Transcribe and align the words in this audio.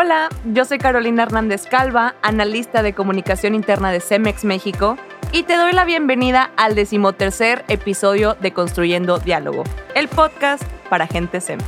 Hola, 0.00 0.28
yo 0.44 0.64
soy 0.64 0.78
Carolina 0.78 1.24
Hernández 1.24 1.66
Calva, 1.66 2.14
analista 2.22 2.84
de 2.84 2.92
comunicación 2.92 3.56
interna 3.56 3.90
de 3.90 3.98
Cemex 3.98 4.44
México, 4.44 4.96
y 5.32 5.42
te 5.42 5.56
doy 5.56 5.72
la 5.72 5.84
bienvenida 5.84 6.52
al 6.56 6.76
decimotercer 6.76 7.64
episodio 7.66 8.34
de 8.34 8.52
Construyendo 8.52 9.18
Diálogo, 9.18 9.64
el 9.96 10.06
podcast 10.06 10.62
para 10.88 11.08
gente 11.08 11.40
Cemex. 11.40 11.66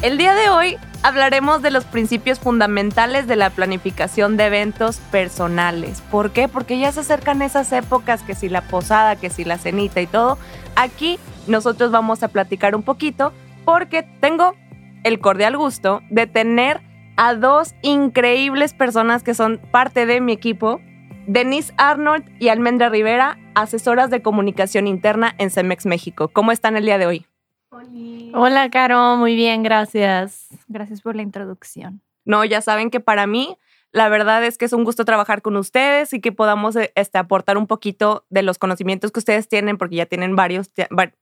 El 0.00 0.16
día 0.16 0.32
de 0.32 0.48
hoy 0.48 0.78
hablaremos 1.02 1.62
de 1.62 1.70
los 1.70 1.84
principios 1.84 2.38
fundamentales 2.38 3.26
de 3.26 3.36
la 3.36 3.50
planificación 3.50 4.36
de 4.36 4.46
eventos 4.46 4.98
personales. 5.10 6.00
¿Por 6.10 6.30
qué? 6.30 6.48
Porque 6.48 6.78
ya 6.78 6.92
se 6.92 7.00
acercan 7.00 7.42
esas 7.42 7.72
épocas, 7.72 8.22
que 8.22 8.34
si 8.34 8.48
la 8.48 8.62
posada, 8.62 9.16
que 9.16 9.30
si 9.30 9.44
la 9.44 9.58
cenita 9.58 10.00
y 10.00 10.06
todo. 10.06 10.38
Aquí 10.76 11.18
nosotros 11.46 11.90
vamos 11.90 12.22
a 12.22 12.28
platicar 12.28 12.74
un 12.74 12.82
poquito 12.82 13.32
porque 13.64 14.04
tengo 14.20 14.54
el 15.04 15.18
cordial 15.18 15.56
gusto 15.56 16.00
de 16.10 16.26
tener 16.26 16.80
a 17.16 17.34
dos 17.34 17.74
increíbles 17.82 18.72
personas 18.72 19.22
que 19.22 19.34
son 19.34 19.58
parte 19.70 20.06
de 20.06 20.20
mi 20.20 20.32
equipo. 20.32 20.80
Denise 21.26 21.72
Arnold 21.76 22.24
y 22.40 22.48
Almendra 22.48 22.88
Rivera, 22.88 23.38
asesoras 23.54 24.10
de 24.10 24.22
comunicación 24.22 24.86
interna 24.86 25.34
en 25.38 25.50
Cemex 25.50 25.86
México. 25.86 26.28
¿Cómo 26.28 26.50
están 26.50 26.76
el 26.76 26.84
día 26.84 26.98
de 26.98 27.06
hoy? 27.06 27.26
Hola, 28.34 28.70
Caro, 28.70 29.16
muy 29.16 29.34
bien, 29.34 29.62
gracias. 29.62 30.48
Gracias 30.68 31.00
por 31.00 31.16
la 31.16 31.22
introducción. 31.22 32.02
No, 32.24 32.44
ya 32.44 32.60
saben 32.60 32.90
que 32.90 33.00
para 33.00 33.26
mí 33.26 33.56
la 33.92 34.08
verdad 34.08 34.42
es 34.44 34.56
que 34.56 34.64
es 34.64 34.72
un 34.72 34.84
gusto 34.84 35.04
trabajar 35.04 35.42
con 35.42 35.56
ustedes 35.56 36.12
y 36.12 36.20
que 36.20 36.32
podamos 36.32 36.76
eh, 36.76 36.92
este, 36.94 37.18
aportar 37.18 37.58
un 37.58 37.66
poquito 37.66 38.24
de 38.30 38.42
los 38.42 38.58
conocimientos 38.58 39.12
que 39.12 39.20
ustedes 39.20 39.48
tienen, 39.48 39.76
porque 39.76 39.96
ya 39.96 40.06
tienen 40.06 40.34
varios, 40.34 40.70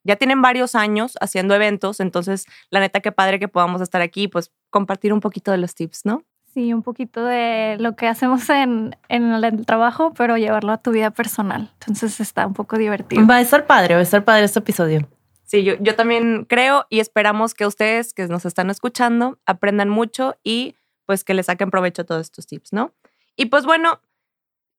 ya, 0.04 0.16
tienen 0.16 0.40
varios 0.40 0.74
años 0.74 1.16
haciendo 1.20 1.54
eventos, 1.54 2.00
entonces 2.00 2.46
la 2.70 2.80
neta 2.80 3.00
que 3.00 3.12
padre 3.12 3.40
que 3.40 3.48
podamos 3.48 3.80
estar 3.80 4.00
aquí, 4.02 4.28
pues 4.28 4.52
compartir 4.70 5.12
un 5.12 5.20
poquito 5.20 5.50
de 5.50 5.58
los 5.58 5.74
tips, 5.74 6.04
¿no? 6.04 6.22
Sí, 6.54 6.72
un 6.72 6.82
poquito 6.82 7.24
de 7.24 7.76
lo 7.78 7.94
que 7.94 8.08
hacemos 8.08 8.48
en, 8.50 8.96
en 9.08 9.32
el 9.32 9.66
trabajo, 9.66 10.12
pero 10.14 10.36
llevarlo 10.36 10.72
a 10.72 10.78
tu 10.78 10.90
vida 10.90 11.10
personal. 11.10 11.70
Entonces 11.80 12.20
está 12.20 12.46
un 12.46 12.54
poco 12.54 12.76
divertido. 12.76 13.24
Va 13.26 13.36
a 13.36 13.40
estar 13.40 13.66
padre, 13.66 13.94
va 13.94 14.00
a 14.00 14.02
estar 14.02 14.24
padre 14.24 14.44
este 14.44 14.58
episodio. 14.58 15.08
Sí, 15.50 15.64
yo, 15.64 15.74
yo 15.80 15.96
también 15.96 16.44
creo 16.44 16.86
y 16.90 17.00
esperamos 17.00 17.54
que 17.54 17.66
ustedes 17.66 18.14
que 18.14 18.28
nos 18.28 18.44
están 18.44 18.70
escuchando 18.70 19.40
aprendan 19.46 19.88
mucho 19.88 20.36
y 20.44 20.76
pues 21.06 21.24
que 21.24 21.34
le 21.34 21.42
saquen 21.42 21.72
provecho 21.72 22.06
todos 22.06 22.20
estos 22.20 22.46
tips, 22.46 22.72
¿no? 22.72 22.94
Y 23.34 23.46
pues 23.46 23.66
bueno, 23.66 24.00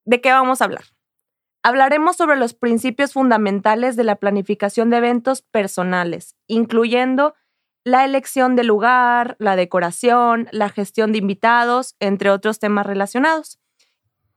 ¿de 0.06 0.22
qué 0.22 0.32
vamos 0.32 0.62
a 0.62 0.66
hablar? 0.66 0.86
Hablaremos 1.62 2.16
sobre 2.16 2.38
los 2.38 2.54
principios 2.54 3.12
fundamentales 3.12 3.98
de 3.98 4.06
la 4.06 4.16
planificación 4.16 4.90
de 4.90 4.96
eventos 4.96 5.42
personales, 5.42 6.38
incluyendo 6.48 7.36
la 7.84 8.06
elección 8.06 8.56
del 8.56 8.68
lugar, 8.68 9.36
la 9.40 9.58
decoración, 9.58 10.48
la 10.54 10.70
gestión 10.70 11.12
de 11.12 11.18
invitados, 11.18 11.98
entre 12.00 12.30
otros 12.30 12.60
temas 12.60 12.86
relacionados. 12.86 13.60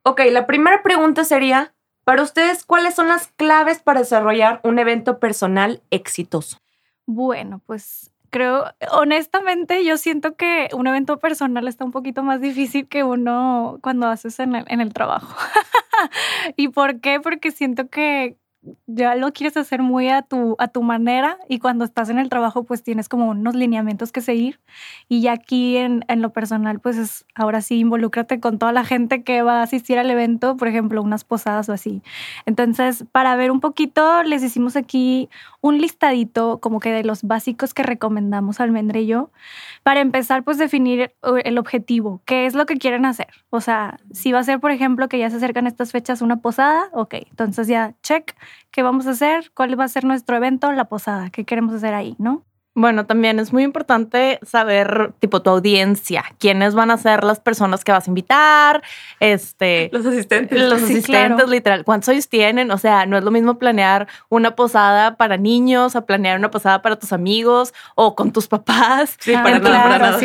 Ok, 0.02 0.22
la 0.32 0.48
primera 0.48 0.82
pregunta 0.82 1.22
sería, 1.22 1.73
para 2.04 2.22
ustedes, 2.22 2.64
¿cuáles 2.64 2.94
son 2.94 3.08
las 3.08 3.28
claves 3.28 3.80
para 3.80 4.00
desarrollar 4.00 4.60
un 4.62 4.78
evento 4.78 5.18
personal 5.18 5.82
exitoso? 5.90 6.58
Bueno, 7.06 7.60
pues 7.66 8.10
creo, 8.30 8.64
honestamente, 8.90 9.84
yo 9.84 9.96
siento 9.96 10.36
que 10.36 10.68
un 10.74 10.86
evento 10.86 11.18
personal 11.18 11.68
está 11.68 11.84
un 11.84 11.92
poquito 11.92 12.22
más 12.22 12.40
difícil 12.40 12.88
que 12.88 13.04
uno 13.04 13.78
cuando 13.80 14.08
haces 14.08 14.38
en 14.40 14.56
el, 14.56 14.64
en 14.68 14.80
el 14.80 14.92
trabajo. 14.92 15.34
¿Y 16.56 16.68
por 16.68 17.00
qué? 17.00 17.20
Porque 17.20 17.52
siento 17.52 17.88
que 17.88 18.36
ya 18.86 19.14
lo 19.14 19.32
quieres 19.32 19.56
hacer 19.56 19.82
muy 19.82 20.08
a 20.08 20.22
tu, 20.22 20.56
a 20.58 20.68
tu 20.68 20.82
manera 20.82 21.38
y 21.48 21.58
cuando 21.58 21.84
estás 21.84 22.08
en 22.08 22.18
el 22.18 22.28
trabajo 22.28 22.64
pues 22.64 22.82
tienes 22.82 23.08
como 23.08 23.28
unos 23.28 23.54
lineamientos 23.54 24.12
que 24.12 24.20
seguir 24.20 24.60
y 25.08 25.20
ya 25.22 25.32
aquí 25.32 25.76
en, 25.76 26.04
en 26.08 26.22
lo 26.22 26.30
personal 26.30 26.80
pues 26.80 26.96
es, 26.96 27.26
ahora 27.34 27.60
sí 27.60 27.78
involúcrate 27.80 28.40
con 28.40 28.58
toda 28.58 28.72
la 28.72 28.84
gente 28.84 29.22
que 29.22 29.42
va 29.42 29.60
a 29.60 29.62
asistir 29.62 29.98
al 29.98 30.10
evento, 30.10 30.56
por 30.56 30.68
ejemplo 30.68 31.02
unas 31.02 31.24
posadas 31.24 31.68
o 31.68 31.72
así. 31.72 32.02
Entonces 32.46 33.04
para 33.12 33.36
ver 33.36 33.50
un 33.50 33.60
poquito 33.60 34.22
les 34.22 34.42
hicimos 34.42 34.76
aquí 34.76 35.28
un 35.60 35.78
listadito 35.78 36.58
como 36.58 36.80
que 36.80 36.92
de 36.92 37.04
los 37.04 37.22
básicos 37.22 37.74
que 37.74 37.82
recomendamos 37.82 38.60
Almendra 38.60 39.00
y 39.00 39.06
yo. 39.06 39.30
Para 39.82 40.00
empezar 40.00 40.44
pues 40.44 40.58
definir 40.58 41.12
el 41.44 41.58
objetivo, 41.58 42.22
qué 42.24 42.46
es 42.46 42.54
lo 42.54 42.66
que 42.66 42.76
quieren 42.76 43.04
hacer. 43.04 43.28
O 43.50 43.60
sea, 43.60 43.98
si 44.12 44.32
va 44.32 44.40
a 44.40 44.44
ser 44.44 44.60
por 44.60 44.70
ejemplo 44.70 45.08
que 45.08 45.18
ya 45.18 45.30
se 45.30 45.36
acercan 45.36 45.66
estas 45.66 45.92
fechas 45.92 46.22
una 46.22 46.36
posada, 46.36 46.84
ok, 46.92 47.14
entonces 47.30 47.66
ya 47.68 47.94
check 48.02 48.34
qué 48.70 48.82
vamos 48.82 49.06
a 49.06 49.10
hacer, 49.10 49.50
cuál 49.54 49.78
va 49.78 49.84
a 49.84 49.88
ser 49.88 50.04
nuestro 50.04 50.36
evento, 50.36 50.72
la 50.72 50.86
posada, 50.86 51.30
qué 51.30 51.44
queremos 51.44 51.74
hacer 51.74 51.94
ahí, 51.94 52.16
¿no? 52.18 52.44
Bueno, 52.76 53.06
también 53.06 53.38
es 53.38 53.52
muy 53.52 53.62
importante 53.62 54.40
saber, 54.42 55.12
tipo, 55.20 55.42
tu 55.42 55.50
audiencia, 55.50 56.24
quiénes 56.38 56.74
van 56.74 56.90
a 56.90 56.96
ser 56.96 57.22
las 57.22 57.38
personas 57.38 57.84
que 57.84 57.92
vas 57.92 58.08
a 58.08 58.10
invitar, 58.10 58.82
este... 59.20 59.90
Los 59.92 60.04
asistentes. 60.04 60.60
Los 60.60 60.82
asistentes, 60.82 61.48
literal. 61.48 61.84
¿Cuántos 61.84 62.08
años 62.08 62.28
tienen? 62.28 62.72
O 62.72 62.78
sea, 62.78 63.06
no 63.06 63.16
es 63.16 63.22
lo 63.22 63.30
mismo 63.30 63.58
planear 63.58 64.08
una 64.28 64.56
posada 64.56 65.16
para 65.16 65.36
niños 65.36 65.94
a 65.94 66.04
planear 66.04 66.38
una 66.38 66.50
posada 66.50 66.82
para 66.82 66.96
tus 66.96 67.12
amigos 67.12 67.72
o 67.94 68.16
con 68.16 68.32
tus 68.32 68.48
papás. 68.48 69.16
Sí, 69.20 69.34
para 69.34 69.60
nada, 69.60 70.18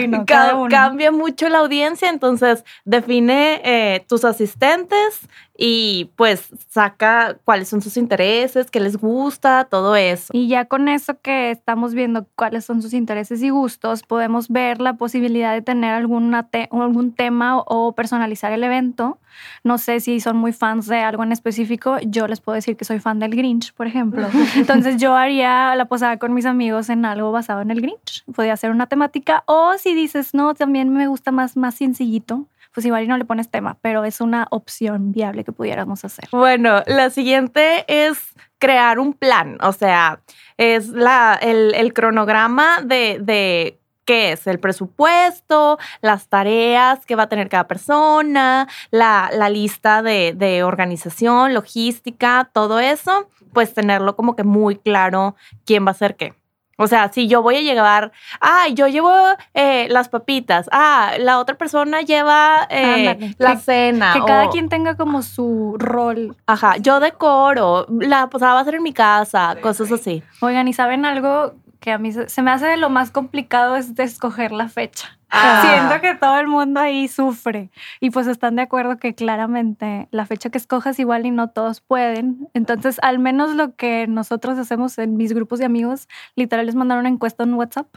Cambia 0.70 1.12
mucho 1.12 1.50
la 1.50 1.60
audiencia, 1.60 2.10
entonces 2.10 2.64
define 2.84 3.62
eh, 3.64 4.06
tus 4.08 4.26
asistentes 4.26 5.28
y 5.62 6.12
pues 6.16 6.50
saca 6.70 7.38
cuáles 7.44 7.68
son 7.68 7.82
sus 7.82 7.98
intereses, 7.98 8.72
qué 8.72 8.80
les 8.80 8.96
gusta, 8.96 9.66
todo 9.66 9.98
eso. 9.98 10.28
Y 10.32 10.48
ya 10.48 10.66
con 10.66 10.88
eso 10.88 11.20
que 11.22 11.52
estamos 11.52 11.94
viendo 11.94 12.26
cuáles 12.40 12.64
son 12.64 12.82
sus 12.82 12.94
intereses 12.94 13.44
y 13.44 13.50
gustos, 13.50 14.04
podemos 14.04 14.48
ver 14.48 14.80
la 14.80 14.94
posibilidad 14.94 15.54
de 15.54 15.62
tener 15.62 15.94
alguna 15.94 16.48
algún 16.72 17.12
tema 17.12 17.58
o 17.58 17.92
personalizar 17.92 18.54
el 18.54 18.64
evento. 18.64 19.18
No 19.66 19.78
sé 19.78 20.00
si 20.00 20.22
son 20.22 20.38
muy 20.38 20.54
fans 20.54 20.88
de 20.88 21.00
algo 21.02 21.22
en 21.24 21.34
específico, 21.34 21.98
yo 22.00 22.30
les 22.30 22.40
puedo 22.40 22.56
decir 22.56 22.78
que 22.78 22.86
soy 22.86 23.00
fan 23.02 23.20
del 23.20 23.36
Grinch, 23.36 23.74
por 23.74 23.88
ejemplo. 23.88 24.26
Entonces 24.56 24.96
yo 24.96 25.16
haría 25.16 25.76
la 25.76 25.84
posada 25.84 26.16
con 26.16 26.34
mis 26.34 26.46
amigos 26.46 26.90
en 26.90 27.04
algo 27.04 27.34
basado 27.34 27.60
en 27.60 27.72
el 27.72 27.82
Grinch. 27.82 28.24
Podría 28.34 28.56
ser 28.56 28.72
una 28.72 28.88
temática 28.88 29.44
o 29.46 29.74
si 29.78 29.94
dices, 29.94 30.34
no, 30.34 30.54
también 30.54 30.94
me 30.94 31.08
gusta 31.08 31.34
más, 31.34 31.58
más 31.58 31.76
sencillito 31.76 32.46
pues 32.74 32.86
igual 32.86 33.04
y 33.04 33.08
no 33.08 33.18
le 33.18 33.26
pones 33.26 33.50
tema, 33.50 33.78
pero 33.82 34.04
es 34.06 34.22
una 34.22 34.48
opción 34.52 35.12
viable 35.12 35.44
que 35.44 35.52
pudiéramos 35.52 36.06
hacer. 36.06 36.30
Bueno, 36.32 36.84
la 36.88 37.10
siguiente 37.10 37.86
es 37.88 38.34
crear 38.60 39.00
un 39.00 39.14
plan, 39.14 39.58
o 39.62 39.72
sea, 39.72 40.22
es 40.58 40.90
la, 40.90 41.38
el, 41.42 41.94
cronograma 41.94 42.82
de, 42.82 43.20
de 43.22 43.80
qué 44.06 44.34
es 44.34 44.48
el 44.48 44.60
presupuesto, 44.60 45.78
las 46.02 46.28
tareas 46.30 47.06
que 47.06 47.16
va 47.16 47.24
a 47.24 47.30
tener 47.30 47.48
cada 47.48 47.68
persona, 47.68 48.68
la, 48.92 49.30
la 49.34 49.50
lista 49.50 50.02
de, 50.02 50.34
de, 50.36 50.64
organización, 50.64 51.54
logística, 51.54 52.50
todo 52.54 52.80
eso, 52.80 53.30
pues 53.54 53.74
tenerlo 53.74 54.16
como 54.16 54.36
que 54.36 54.44
muy 54.44 54.78
claro 54.78 55.36
quién 55.66 55.86
va 55.86 55.90
a 55.90 55.92
hacer 55.92 56.16
qué. 56.16 56.39
O 56.82 56.88
sea, 56.88 57.12
si 57.12 57.28
yo 57.28 57.42
voy 57.42 57.58
a 57.58 57.62
llevar, 57.62 58.14
ah, 58.40 58.68
yo 58.74 58.88
llevo 58.88 59.12
eh, 59.54 59.88
las 59.90 60.08
papitas, 60.08 60.70
ah, 60.72 61.12
la 61.20 61.40
otra 61.40 61.58
persona 61.58 62.02
lleva 62.02 62.66
eh, 62.70 63.36
la 63.38 63.58
cena. 63.58 64.14
Que 64.14 64.22
cada 64.24 64.50
quien 64.50 64.70
tenga 64.70 64.96
como 64.96 65.22
su 65.22 65.76
rol. 65.78 66.38
Ajá, 66.48 66.78
yo 66.78 67.02
decoro, 67.02 67.86
la 67.90 68.30
posada 68.30 68.54
va 68.54 68.62
a 68.62 68.64
ser 68.64 68.76
en 68.76 68.84
mi 68.84 68.94
casa, 68.94 69.58
cosas 69.62 69.92
así. 69.92 70.24
Oigan, 70.40 70.70
¿y 70.70 70.74
saben 70.74 71.06
algo 71.06 71.54
que 71.80 71.92
a 71.92 71.98
mí 71.98 72.12
se 72.12 72.42
me 72.42 72.52
hace 72.52 72.66
de 72.68 72.78
lo 72.78 72.90
más 72.90 73.12
complicado 73.12 73.76
es 73.76 73.96
de 73.96 74.04
escoger 74.04 74.52
la 74.52 74.70
fecha? 74.70 75.20
Ah. 75.30 75.62
Siento 75.64 76.02
que 76.02 76.16
todo 76.16 76.40
el 76.40 76.48
mundo 76.48 76.80
ahí 76.80 77.08
sufre 77.08 77.70
y 78.00 78.10
pues 78.10 78.26
están 78.28 78.56
de 78.56 78.64
acuerdo 78.64 78.98
que 78.98 79.14
claramente 79.14 80.08
la 80.12 80.26
fecha 80.26 80.50
que 80.50 80.58
escojas 80.58 81.00
igual 81.00 81.26
y 81.26 81.32
no 81.32 81.50
todos 81.50 81.82
pueden. 81.82 82.48
Entonces, 82.54 83.00
al 83.04 83.20
menos 83.20 83.56
lo 83.56 83.76
que 83.76 84.08
nosotros 84.08 84.58
hacemos 84.58 84.98
en 84.98 85.18
mis 85.18 85.34
grupos 85.34 85.60
de 85.60 85.66
amigos, 85.66 86.08
literal 86.36 86.66
les 86.66 86.76
mandaron 86.76 87.02
una 87.02 87.10
encuesta 87.10 87.44
en 87.44 87.54
WhatsApp. 87.54 87.88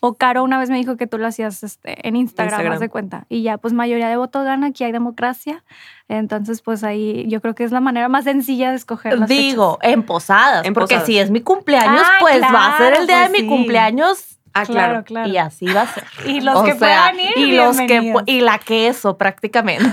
O 0.00 0.14
Caro 0.14 0.44
una 0.44 0.58
vez 0.58 0.70
me 0.70 0.76
dijo 0.76 0.96
que 0.96 1.06
tú 1.06 1.18
lo 1.18 1.26
hacías 1.26 1.62
este, 1.62 2.06
en 2.06 2.16
Instagram, 2.16 2.60
Instagram. 2.60 2.78
de 2.78 2.88
cuenta. 2.88 3.26
Y 3.28 3.42
ya, 3.42 3.58
pues 3.58 3.74
mayoría 3.74 4.08
de 4.08 4.16
voto 4.16 4.42
gana, 4.42 4.68
aquí 4.68 4.84
hay 4.84 4.92
democracia. 4.92 5.64
Entonces, 6.08 6.62
pues 6.62 6.84
ahí 6.84 7.26
yo 7.28 7.40
creo 7.40 7.54
que 7.54 7.64
es 7.64 7.72
la 7.72 7.80
manera 7.80 8.08
más 8.08 8.24
sencilla 8.24 8.70
de 8.70 8.76
escoger 8.76 9.18
las 9.18 9.28
Digo, 9.28 9.78
en 9.82 10.02
posadas, 10.02 10.66
porque 10.72 11.00
si 11.00 11.18
es 11.18 11.30
mi 11.30 11.40
cumpleaños, 11.40 12.02
ah, 12.04 12.18
pues 12.20 12.42
va 12.42 12.74
a 12.74 12.78
ser 12.78 12.94
el 12.94 13.06
día 13.06 13.22
de 13.22 13.28
pues 13.30 13.42
mi 13.42 13.48
cumpleaños 13.48 14.36
Ah, 14.56 14.64
claro, 14.64 15.04
claro. 15.04 15.28
Y 15.28 15.36
así 15.36 15.66
va 15.66 15.82
a 15.82 15.86
ser. 15.86 16.04
Y 16.26 16.40
los 16.40 16.62
que 16.62 16.74
puedan 16.74 17.20
ir, 17.20 17.36
y 17.36 17.56
los 17.56 17.76
que 17.76 18.14
y 18.24 18.40
la 18.40 18.58
queso 18.58 19.18
prácticamente. 19.18 19.92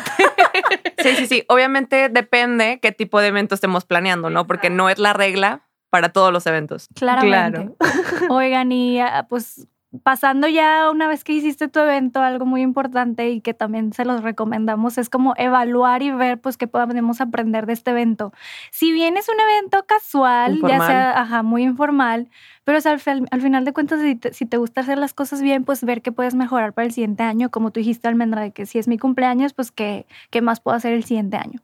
sí, 1.04 1.16
sí, 1.18 1.28
sí. 1.28 1.44
Obviamente 1.50 2.08
depende 2.08 2.80
qué 2.82 2.94
tipo 2.94 3.20
de 3.20 3.28
evento 3.28 3.56
estemos 3.56 3.84
planeando, 3.84 4.30
¿no? 4.30 4.48
Porque 4.48 4.70
no 4.70 4.90
es 4.90 5.00
la 5.00 5.12
regla 5.12 5.64
para 5.94 6.10
todos 6.10 6.34
los 6.34 6.48
eventos. 6.48 6.88
Claramente. 6.96 7.70
Claro. 7.78 8.26
Oigan, 8.34 8.72
y 8.72 9.00
ah, 9.00 9.28
pues 9.30 9.68
pasando 10.02 10.48
ya 10.48 10.90
una 10.90 11.08
vez 11.08 11.24
que 11.24 11.34
hiciste 11.34 11.68
tu 11.68 11.80
evento, 11.82 12.20
algo 12.20 12.48
muy 12.48 12.64
importante 12.64 13.30
y 13.30 13.42
que 13.42 13.54
también 13.54 13.94
se 13.94 14.04
los 14.04 14.24
recomendamos 14.24 14.98
es 14.98 15.08
como 15.08 15.36
evaluar 15.38 16.02
y 16.02 16.10
ver 16.10 16.42
pues 16.42 16.58
qué 16.58 16.66
podemos 16.66 17.22
aprender 17.22 17.68
de 17.68 17.74
este 17.74 17.92
evento. 17.92 18.34
Si 18.72 18.92
bien 18.92 19.18
es 19.18 19.30
un 19.30 19.40
evento 19.40 19.86
casual, 19.86 20.62
ya 20.68 20.84
sea 20.84 21.22
ajá, 21.22 21.44
muy 21.44 21.62
informal, 21.62 22.28
pero 22.64 22.80
al, 22.84 23.00
final 23.00 23.64
de 23.64 23.74
cuentas, 23.74 24.00
si 24.32 24.48
te, 24.48 24.58
gusta 24.58 24.82
hacer 24.82 24.98
las 24.98 25.14
cosas 25.14 25.44
bien, 25.44 25.64
pues 25.64 25.84
ver 25.84 26.02
qué 26.02 26.12
puedes 26.12 26.34
mejorar 26.34 26.74
para 26.74 26.88
el 26.88 26.92
siguiente 26.92 27.22
año, 27.22 27.52
como 27.52 27.70
tú 27.70 27.82
dijiste, 27.82 28.08
Almendra, 28.08 28.42
de 28.42 28.50
que 28.50 28.66
si 28.66 28.80
es 28.80 28.88
mi 28.88 28.98
cumpleaños, 28.98 29.54
pues 29.54 29.72
qué, 29.72 30.08
qué 30.32 30.42
más 30.42 30.60
puedo 30.60 30.76
hacer 30.76 30.94
el 30.94 31.04
siguiente 31.04 31.38
año. 31.38 31.60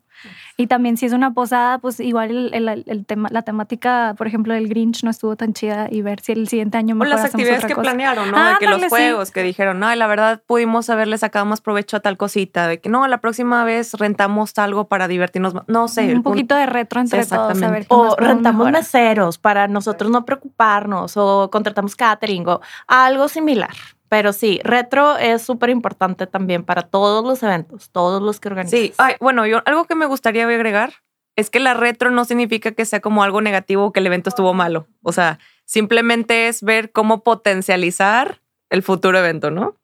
Y 0.58 0.68
también 0.68 0.98
si 0.98 1.06
es 1.06 1.14
una 1.14 1.34
posada, 1.34 1.80
pues 1.80 2.00
igual 2.00 2.52
el, 2.54 3.06
tema, 3.06 3.30
la 3.32 3.42
temática, 3.42 4.14
por 4.18 4.28
ejemplo, 4.28 4.54
del 4.54 4.68
Grinch 4.68 5.04
no 5.04 5.10
estuvo 5.10 5.36
tan 5.36 5.54
chida 5.54 5.88
y 5.90 6.02
ver 6.02 6.20
si 6.20 6.34
el 6.34 6.48
siguiente 6.48 6.78
año 6.78 6.96
mejor 6.96 7.14
O 7.14 7.16
las 7.16 7.26
actividades 7.26 7.66
que 7.66 7.76
planearon, 7.76 8.32
¿no? 8.32 8.50
de 8.50 8.58
que 8.60 8.68
los 8.68 8.84
juegos 8.86 9.32
que 9.32 9.44
dijeron, 9.44 9.80
no, 9.80 9.94
la 9.94 10.08
verdad 10.08 10.42
pudimos 10.46 10.90
haberle 10.90 11.18
sacado 11.18 11.46
más 11.46 11.62
provecho 11.62 11.98
a 11.98 12.00
tal 12.02 12.18
cosita, 12.18 12.68
de 12.68 12.80
que 12.80 12.90
no, 12.90 13.08
la 13.08 13.20
próxima 13.20 13.64
vez 13.64 13.94
rentamos 13.94 14.58
algo 14.58 14.88
para 14.88 15.08
divertirnos 15.08 15.54
No 15.68 15.88
sé. 15.88 16.14
Un 16.14 16.24
poquito 16.24 16.56
de 16.56 16.66
retro 16.66 17.02
entre 17.02 17.26
todos. 17.26 17.62
A 17.62 17.72
ver 17.72 17.86
o 17.90 18.16
rentamos 18.16 18.72
meseros 18.72 19.38
para 19.38 19.68
nosotros 19.68 20.12
no 20.12 20.26
preocuparnos 20.26 21.16
o 21.18 21.50
contratamos 21.52 21.96
catering 21.96 22.48
o 22.48 22.62
algo 22.88 23.28
similar. 23.28 23.74
Pero 24.10 24.34
sí, 24.34 24.60
retro 24.64 25.18
es 25.18 25.44
súper 25.44 25.70
importante 25.70 26.26
también 26.26 26.64
para 26.64 26.82
todos 26.82 27.24
los 27.24 27.44
eventos, 27.44 27.92
todos 27.92 28.22
los 28.22 28.40
que 28.40 28.50
organizan. 28.50 28.80
Sí, 28.80 28.94
bueno, 29.20 29.46
yo 29.46 29.62
algo 29.66 29.86
que 29.86 29.96
me 29.96 30.08
gustaría 30.08 30.46
agregar 30.46 30.94
es 31.36 31.50
que 31.50 31.60
la 31.60 31.76
retro 31.76 32.10
no 32.10 32.26
significa 32.26 32.72
que 32.72 32.86
sea 32.86 33.00
como 33.00 33.24
algo 33.24 33.40
negativo 33.40 33.86
o 33.86 33.94
que 33.94 34.00
el 34.00 34.08
evento 34.08 34.30
estuvo 34.30 34.54
malo. 34.54 34.88
O 35.04 35.12
sea, 35.12 35.40
simplemente 35.64 36.48
es 36.48 36.64
ver 36.64 36.92
cómo 36.92 37.24
potencializar 37.24 38.42
el 38.70 38.84
futuro 38.84 39.18
evento, 39.20 39.52
¿no? 39.52 39.76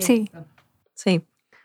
Sí. 0.00 0.30
Sí. 0.94 1.22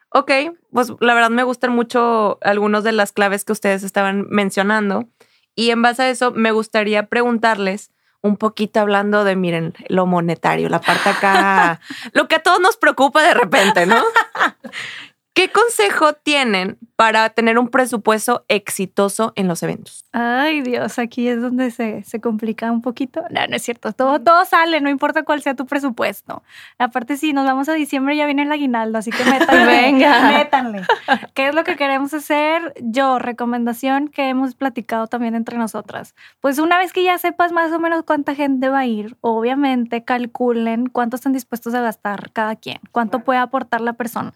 Ok, 0.09 0.31
pues 0.71 0.93
la 0.99 1.13
verdad 1.13 1.29
me 1.29 1.43
gustan 1.43 1.71
mucho 1.73 2.37
algunas 2.41 2.83
de 2.83 2.91
las 2.91 3.11
claves 3.11 3.43
que 3.43 3.51
ustedes 3.51 3.83
estaban 3.83 4.25
mencionando. 4.29 5.09
Y 5.53 5.71
en 5.71 5.81
base 5.81 6.03
a 6.03 6.09
eso, 6.09 6.31
me 6.31 6.51
gustaría 6.51 7.07
preguntarles 7.07 7.91
un 8.21 8.37
poquito 8.37 8.79
hablando 8.79 9.23
de, 9.23 9.35
miren, 9.35 9.73
lo 9.89 10.05
monetario, 10.05 10.69
la 10.69 10.81
parte 10.81 11.09
acá, 11.09 11.79
lo 12.13 12.27
que 12.27 12.35
a 12.35 12.43
todos 12.43 12.59
nos 12.59 12.77
preocupa 12.77 13.21
de 13.23 13.33
repente, 13.33 13.85
¿no? 13.85 14.01
¿Qué 15.37 15.51
consejo 15.51 16.13
tienen 16.13 16.79
para 16.95 17.29
tener 17.29 17.59
un 17.59 17.67
presupuesto 17.67 18.43
exitoso 18.47 19.33
en 19.35 19.47
los 19.47 19.61
eventos? 19.61 20.03
Ay, 20.11 20.61
Dios, 20.61 20.97
aquí 20.97 21.27
es 21.27 21.39
donde 21.39 21.69
se, 21.69 22.01
se 22.05 22.19
complica 22.19 22.71
un 22.71 22.81
poquito. 22.81 23.21
No, 23.29 23.45
no 23.45 23.55
es 23.55 23.61
cierto. 23.61 23.91
Todo, 23.91 24.19
todo 24.19 24.45
sale, 24.45 24.81
no 24.81 24.89
importa 24.89 25.21
cuál 25.21 25.43
sea 25.43 25.53
tu 25.53 25.67
presupuesto. 25.67 26.41
Aparte, 26.79 27.17
si 27.17 27.33
nos 27.33 27.45
vamos 27.45 27.69
a 27.69 27.73
diciembre, 27.73 28.17
ya 28.17 28.25
viene 28.25 28.41
el 28.41 28.51
aguinaldo, 28.51 28.97
así 28.97 29.11
que 29.11 29.23
métanle. 29.29 29.67
Venga. 29.67 30.31
Métanle. 30.31 30.81
¿Qué 31.35 31.49
es 31.49 31.53
lo 31.53 31.63
que 31.63 31.75
queremos 31.75 32.15
hacer? 32.15 32.73
Yo, 32.81 33.19
recomendación 33.19 34.07
que 34.07 34.29
hemos 34.29 34.55
platicado 34.55 35.05
también 35.05 35.35
entre 35.35 35.59
nosotras. 35.59 36.15
Pues 36.41 36.57
una 36.57 36.79
vez 36.79 36.93
que 36.93 37.03
ya 37.03 37.15
sepas 37.19 37.51
más 37.51 37.71
o 37.71 37.79
menos 37.79 38.01
cuánta 38.01 38.33
gente 38.33 38.69
va 38.69 38.79
a 38.79 38.85
ir, 38.87 39.15
obviamente 39.21 40.03
calculen 40.03 40.87
cuánto 40.87 41.15
están 41.15 41.33
dispuestos 41.33 41.75
a 41.75 41.81
gastar 41.81 42.31
cada 42.31 42.55
quien, 42.55 42.79
cuánto 42.91 43.19
puede 43.19 43.37
aportar 43.37 43.81
la 43.81 43.93
persona 43.93 44.33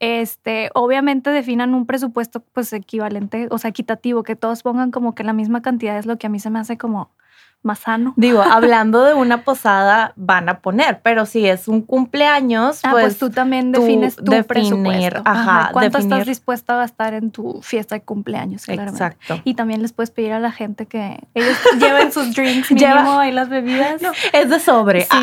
este, 0.00 0.70
obviamente 0.74 1.30
definan 1.30 1.74
un 1.74 1.86
presupuesto 1.86 2.40
pues 2.40 2.72
equivalente, 2.72 3.48
o 3.50 3.58
sea, 3.58 3.70
equitativo, 3.70 4.22
que 4.22 4.34
todos 4.34 4.62
pongan 4.62 4.90
como 4.90 5.14
que 5.14 5.24
la 5.24 5.34
misma 5.34 5.62
cantidad 5.62 5.98
es 5.98 6.06
lo 6.06 6.18
que 6.18 6.26
a 6.26 6.30
mí 6.30 6.40
se 6.40 6.50
me 6.50 6.58
hace 6.58 6.78
como 6.78 7.10
más 7.62 7.80
sano. 7.80 8.14
Digo, 8.16 8.42
hablando 8.50 9.04
de 9.04 9.14
una 9.14 9.44
posada 9.44 10.12
van 10.16 10.48
a 10.48 10.60
poner, 10.60 11.00
pero 11.02 11.26
si 11.26 11.46
es 11.46 11.68
un 11.68 11.82
cumpleaños, 11.82 12.80
ah, 12.82 12.92
pues, 12.92 13.04
pues, 13.04 13.18
tú 13.18 13.30
también 13.30 13.72
defines 13.72 14.16
tu 14.16 14.24
presupuesto. 14.44 15.22
Ajá, 15.24 15.70
¿Cuánto 15.72 15.98
estás 15.98 16.26
dispuesto 16.26 16.72
a 16.72 16.76
gastar 16.76 17.14
en 17.14 17.30
tu 17.30 17.60
fiesta 17.62 17.94
de 17.96 18.02
cumpleaños? 18.02 18.68
Exacto. 18.68 19.40
Y 19.44 19.54
también 19.54 19.82
les 19.82 19.92
puedes 19.92 20.10
pedir 20.10 20.32
a 20.32 20.40
la 20.40 20.52
gente 20.52 20.86
que 20.86 21.20
ellos 21.34 21.58
lleven 21.78 22.10
sus 22.12 22.34
drinks 22.34 22.70
mínimo 22.70 23.22
y 23.24 23.32
las 23.32 23.48
bebidas. 23.48 24.00
es 24.32 24.48
de 24.48 24.60
sobre. 24.60 25.02
Sí. 25.02 25.18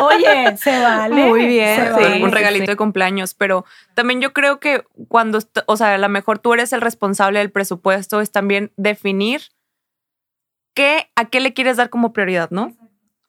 Oye, 0.00 0.56
se 0.56 0.80
vale. 0.80 1.14
Muy 1.14 1.46
bien, 1.46 1.92
un 2.22 2.32
regalito 2.32 2.70
de 2.70 2.76
cumpleaños, 2.76 3.34
pero 3.34 3.64
también 3.94 4.20
yo 4.20 4.32
creo 4.32 4.60
que 4.60 4.84
cuando, 5.08 5.38
o 5.66 5.76
sea, 5.76 5.94
a 5.94 5.98
lo 5.98 6.08
mejor 6.08 6.38
tú 6.38 6.54
eres 6.54 6.72
el 6.72 6.80
responsable 6.80 7.38
del 7.38 7.50
presupuesto, 7.50 8.20
es 8.20 8.30
también 8.30 8.72
definir 8.76 9.42
qué, 10.74 11.10
a 11.16 11.26
qué 11.26 11.40
le 11.40 11.52
quieres 11.54 11.76
dar 11.76 11.90
como 11.90 12.12
prioridad, 12.12 12.50
¿no? 12.50 12.74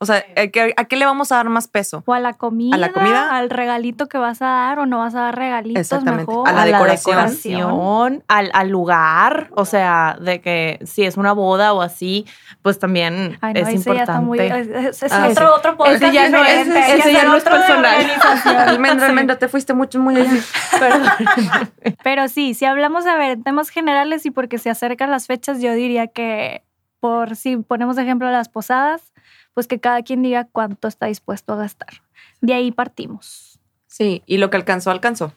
O 0.01 0.05
sea, 0.07 0.25
¿a 0.35 0.47
qué, 0.85 0.95
le 0.95 1.05
vamos 1.05 1.31
a 1.31 1.35
dar 1.35 1.49
más 1.49 1.67
peso? 1.67 2.01
O 2.07 2.13
a 2.15 2.19
la 2.19 2.33
comida. 2.33 2.75
A 2.75 2.79
la 2.79 2.91
comida. 2.91 3.37
Al 3.37 3.51
regalito 3.51 4.09
que 4.09 4.17
vas 4.17 4.41
a 4.41 4.47
dar 4.47 4.79
o 4.79 4.87
no 4.87 4.97
vas 4.97 5.13
a 5.13 5.21
dar 5.21 5.35
regalitos. 5.35 5.79
Exactamente. 5.79 6.33
A 6.43 6.51
la 6.53 6.65
decoración. 6.65 8.23
al, 8.27 8.49
al, 8.51 8.69
lugar. 8.69 9.51
O 9.51 9.63
sea, 9.63 10.17
de 10.19 10.41
que 10.41 10.79
si 10.85 11.03
es 11.03 11.17
una 11.17 11.33
boda 11.33 11.73
o 11.73 11.83
así, 11.83 12.25
pues 12.63 12.79
también 12.79 13.37
es 13.53 13.75
importante. 13.75 14.25
muy, 14.25 14.39
es, 14.39 15.03
ah, 15.11 15.27
otro, 15.29 15.55
otro 15.55 15.77
podcast. 15.77 16.01
Ese 16.01 16.11
ya 16.11 16.29
no 16.29 16.43
es, 16.43 16.67
ese 16.67 17.13
ya 17.13 17.23
no 17.25 17.35
es 17.35 17.43
personal. 17.43 18.03
Almendra, 18.69 19.05
almendra, 19.05 19.37
te 19.37 19.49
fuiste 19.49 19.75
mucho, 19.75 19.99
muy 19.99 20.19
así. 20.19 20.41
Pero 22.03 22.27
sí, 22.27 22.55
si 22.55 22.65
hablamos, 22.65 23.05
a 23.05 23.17
ver, 23.17 23.33
en 23.33 23.43
temas 23.43 23.69
generales 23.69 24.25
y 24.25 24.31
porque 24.31 24.57
se 24.57 24.71
acercan 24.71 25.11
las 25.11 25.27
fechas, 25.27 25.61
yo 25.61 25.73
diría 25.73 26.07
que 26.07 26.63
por 26.99 27.35
si 27.35 27.57
ponemos 27.57 27.97
ejemplo 27.97 28.31
las 28.31 28.47
posadas, 28.47 29.11
pues 29.53 29.67
que 29.67 29.79
cada 29.79 30.01
quien 30.03 30.21
diga 30.21 30.47
cuánto 30.51 30.87
está 30.87 31.07
dispuesto 31.07 31.53
a 31.53 31.57
gastar. 31.57 32.01
De 32.41 32.53
ahí 32.53 32.71
partimos. 32.71 33.59
Sí, 33.87 34.23
y 34.25 34.37
lo 34.37 34.49
que 34.49 34.57
alcanzó, 34.57 34.91
alcanzó. 34.91 35.33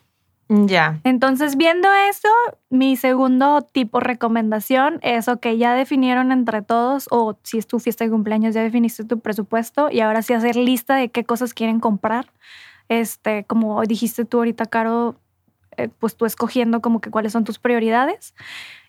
Ya. 0.48 1.00
Entonces, 1.04 1.56
viendo 1.56 1.88
eso, 2.10 2.28
mi 2.68 2.96
segundo 2.96 3.62
tipo 3.62 4.00
recomendación 4.00 4.98
es, 5.02 5.26
ok, 5.26 5.46
ya 5.56 5.74
definieron 5.74 6.32
entre 6.32 6.60
todos, 6.60 7.06
o 7.10 7.38
si 7.42 7.58
es 7.58 7.66
tu 7.66 7.78
fiesta 7.78 8.04
de 8.04 8.10
cumpleaños, 8.10 8.54
ya 8.54 8.62
definiste 8.62 9.04
tu 9.04 9.20
presupuesto 9.20 9.90
y 9.90 10.00
ahora 10.00 10.22
sí 10.22 10.34
hacer 10.34 10.56
lista 10.56 10.96
de 10.96 11.08
qué 11.08 11.24
cosas 11.24 11.54
quieren 11.54 11.80
comprar. 11.80 12.26
Este, 12.90 13.44
como 13.44 13.82
dijiste 13.82 14.26
tú 14.26 14.38
ahorita, 14.38 14.66
Caro, 14.66 15.16
eh, 15.78 15.88
pues 15.98 16.14
tú 16.16 16.26
escogiendo 16.26 16.82
como 16.82 17.00
que 17.00 17.10
cuáles 17.10 17.32
son 17.32 17.44
tus 17.44 17.58
prioridades. 17.58 18.34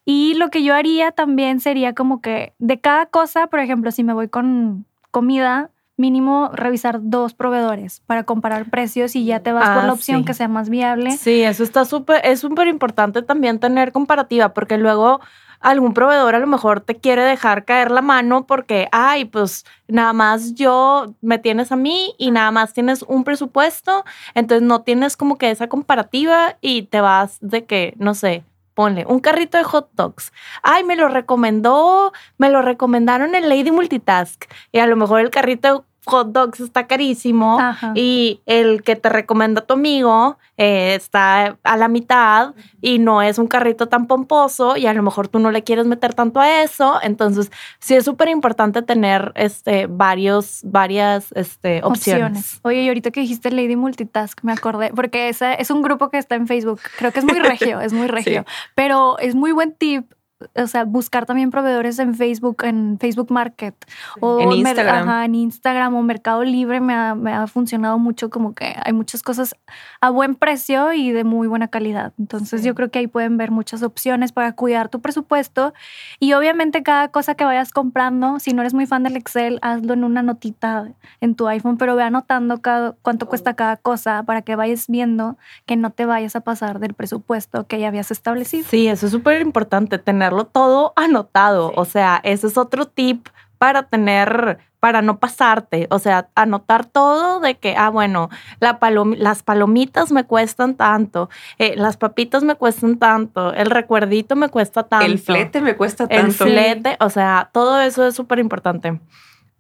Y 0.04 0.36
lo 0.36 0.50
que 0.50 0.64
yo 0.64 0.76
haría 0.76 1.12
también 1.12 1.62
sería 1.62 1.96
como 1.96 2.22
que 2.22 2.54
de 2.60 2.80
cada 2.80 3.06
cosa, 3.08 3.48
por 3.48 3.60
ejemplo, 3.60 3.92
si 3.92 4.04
me 4.04 4.14
voy 4.14 4.28
con 4.28 4.86
comida, 5.16 5.72
mínimo 5.96 6.50
revisar 6.52 7.00
dos 7.02 7.34
proveedores 7.34 8.02
para 8.06 8.26
comparar 8.26 8.70
precios 8.70 9.16
y 9.16 9.24
ya 9.24 9.40
te 9.40 9.54
vas 9.54 9.70
por 9.70 9.86
la 9.86 9.92
ah, 9.92 9.94
opción 9.94 10.26
que 10.26 10.34
sea 10.34 10.50
más 10.50 10.70
viable. 10.70 11.12
Sí, 11.12 11.42
eso 11.42 11.64
está 11.64 11.86
súper, 11.86 12.20
es 12.26 12.42
súper 12.42 12.68
importante 12.68 13.22
también 13.22 13.60
tener 13.60 13.94
comparativa 13.94 14.54
porque 14.54 14.78
luego 14.78 15.22
algún 15.62 15.94
proveedor 15.94 16.36
a 16.36 16.40
lo 16.40 16.48
mejor 16.48 16.82
te 16.82 16.96
quiere 16.96 17.22
dejar 17.22 17.64
caer 17.64 17.92
la 17.92 18.02
mano 18.02 18.46
porque, 18.46 18.90
ay, 18.92 19.24
pues 19.24 19.66
nada 19.88 20.12
más 20.12 20.54
yo 20.54 21.16
me 21.22 21.40
tienes 21.40 21.72
a 21.72 21.78
mí 21.78 22.14
y 22.18 22.32
nada 22.32 22.52
más 22.52 22.74
tienes 22.74 23.02
un 23.04 23.24
presupuesto, 23.24 24.04
entonces 24.34 24.68
no 24.68 24.82
tienes 24.82 25.16
como 25.16 25.38
que 25.38 25.50
esa 25.50 25.70
comparativa 25.70 26.58
y 26.60 26.84
te 26.84 27.00
vas 27.00 27.38
de 27.40 27.64
que, 27.64 27.94
no 28.00 28.16
sé, 28.16 28.44
ponle 28.76 29.06
un 29.08 29.20
carrito 29.20 29.58
de 29.58 29.64
hot 29.64 29.90
dogs. 29.94 30.32
Ay, 30.62 30.84
me 30.84 30.96
lo 30.96 31.08
recomendó, 31.08 32.14
me 32.38 32.50
lo 32.50 32.62
recomendaron 32.62 33.34
en 33.34 33.50
Lady 33.50 33.72
Multitask. 33.72 34.46
Y 34.72 34.80
a 34.80 34.86
lo 34.86 34.96
mejor 34.96 35.22
el 35.22 35.32
carrito 35.32 35.86
hot 36.06 36.32
dogs 36.32 36.60
está 36.60 36.88
carísimo 36.88 37.60
y 37.94 38.42
el 38.46 38.84
que 38.84 38.96
te 38.96 39.10
recomienda 39.10 39.62
tu 39.62 39.74
amigo 39.74 40.38
eh, 40.58 40.96
está 40.96 41.58
a 41.64 41.78
la 41.78 41.88
mitad 41.88 42.54
y 42.82 43.00
no 43.00 43.22
es 43.22 43.38
un 43.38 43.48
carrito 43.48 43.88
tan 43.88 44.08
pomposo 44.08 44.78
y 44.78 44.86
a 44.86 44.94
lo 44.94 45.04
mejor 45.04 45.28
tú 45.28 45.40
no 45.40 45.52
le 45.52 45.64
quieres 45.64 45.86
meter 45.86 46.14
tanto 46.14 46.40
a 46.40 46.62
eso. 46.64 47.00
Entonces, 47.02 47.52
sí 47.80 47.96
es 47.96 48.06
súper 48.06 48.30
importante 48.30 48.82
tener 48.82 49.32
este, 49.36 49.88
varios, 49.88 50.62
varias 50.64 51.32
este, 51.34 51.82
opciones. 51.84 52.60
Oye, 52.62 52.84
y 52.84 52.88
ahorita 52.88 53.12
que 53.12 53.22
dijiste 53.22 53.52
Lady 53.52 53.76
Multitask, 53.76 54.44
me 54.44 54.54
acordé, 54.54 54.92
porque 54.96 55.30
ese 55.30 55.60
es 55.60 55.72
un 55.72 55.82
grupo 55.82 56.10
que 56.10 56.18
está 56.18 56.36
en 56.36 56.48
Facebook. 56.48 56.80
Creo 56.98 57.12
que 57.12 57.20
es 57.20 57.26
muy 57.26 57.40
regio, 57.40 57.82
es 57.82 57.94
muy 57.94 58.08
regio, 58.20 58.46
pero 58.76 59.18
es 59.20 59.36
muy 59.36 59.52
buen 59.52 59.74
tip 59.74 60.15
o 60.54 60.68
sea, 60.68 60.84
buscar 60.84 61.26
también 61.26 61.50
proveedores 61.50 61.98
en 62.00 62.14
Facebook, 62.14 62.64
en 62.64 62.98
Facebook 63.00 63.32
Market 63.32 63.74
o 64.20 64.40
en 64.42 64.52
Instagram. 64.52 65.24
en 65.24 65.36
Instagram 65.36 65.96
o 65.96 66.02
Mercado 66.04 66.44
Libre 66.44 66.82
me 66.82 66.94
ha, 66.94 67.16
me 67.16 67.32
ha, 67.32 67.48
funcionado 67.48 67.98
mucho 68.00 68.30
como 68.30 68.54
que 68.54 68.76
hay 68.84 68.92
muchas 68.92 69.24
cosas 69.24 69.56
a 70.02 70.10
buen 70.10 70.36
precio 70.36 70.92
y 70.92 71.12
de 71.12 71.24
muy 71.24 71.48
buena 71.48 71.70
calidad. 71.70 72.12
Entonces 72.20 72.64
yo 72.64 72.76
creo 72.76 72.92
que 72.92 73.00
ahí 73.00 73.08
pueden 73.08 73.38
ver 73.38 73.52
muchas 73.52 73.82
opciones 73.82 74.34
para 74.34 74.52
cuidar 74.54 74.90
tu 74.90 75.00
presupuesto 75.00 75.74
y 76.20 76.34
obviamente 76.34 76.84
cada 76.84 77.08
cosa 77.08 77.36
que 77.36 77.46
vayas 77.46 77.72
comprando, 77.72 78.40
si 78.40 78.52
no 78.52 78.62
eres 78.62 78.74
muy 78.74 78.88
fan 78.88 79.04
del 79.04 79.16
Excel, 79.16 79.60
hazlo 79.62 79.94
en 79.94 80.04
una 80.04 80.22
notita 80.22 80.92
en 81.22 81.36
tu 81.36 81.48
iPhone, 81.48 81.78
pero 81.78 81.96
ve 81.96 82.04
anotando 82.04 82.62
cada, 82.62 82.94
cuánto 83.02 83.28
cuesta 83.28 83.54
cada 83.54 83.78
cosa 83.78 84.24
para 84.24 84.42
que 84.42 84.58
vayas 84.58 84.88
viendo 84.88 85.38
que 85.66 85.78
no 85.78 85.92
te 85.92 86.06
vayas 86.06 86.36
a 86.36 86.42
pasar 86.42 86.80
del 86.80 86.94
presupuesto 86.94 87.68
que 87.68 87.80
ya 87.80 87.88
habías 87.88 88.12
establecido. 88.12 88.66
Sí, 88.70 88.88
eso 88.88 89.06
es 89.06 89.14
súper 89.14 89.42
importante, 89.42 89.98
tenerlo 90.26 90.46
todo 90.46 90.94
anotado. 90.96 91.72
O 91.76 91.86
sea, 91.86 92.20
ese 92.24 92.48
es 92.48 92.58
otro 92.58 92.88
tip 92.88 93.28
para 93.58 93.84
tener, 93.84 94.58
para 94.80 95.02
no 95.02 95.20
pasarte, 95.20 95.88
o 95.90 96.00
sea, 96.00 96.30
anotar 96.36 96.86
todo 96.86 97.40
de 97.40 97.56
que, 97.56 97.76
ah, 97.78 97.90
bueno, 97.90 98.30
la 98.60 98.78
las 99.18 99.44
palomitas 99.44 100.12
me 100.12 100.26
cuestan 100.26 100.76
tanto, 100.76 101.30
eh, 101.58 101.76
las 101.78 101.98
papitas 101.98 102.44
me 102.44 102.56
cuestan 102.56 102.98
tanto, 102.98 103.54
el 103.54 103.70
recuerdito 103.70 104.36
me 104.36 104.50
cuesta 104.50 104.84
tanto. 104.84 105.06
El 105.06 105.20
flete 105.20 105.62
me 105.62 105.76
cuesta 105.76 106.08
tanto. 106.08 106.26
El 106.26 106.34
flete, 106.34 106.98
o 107.00 107.10
sea, 107.10 107.50
todo 107.54 107.80
eso 107.80 108.06
es 108.06 108.16
súper 108.16 108.40
importante. 108.40 109.00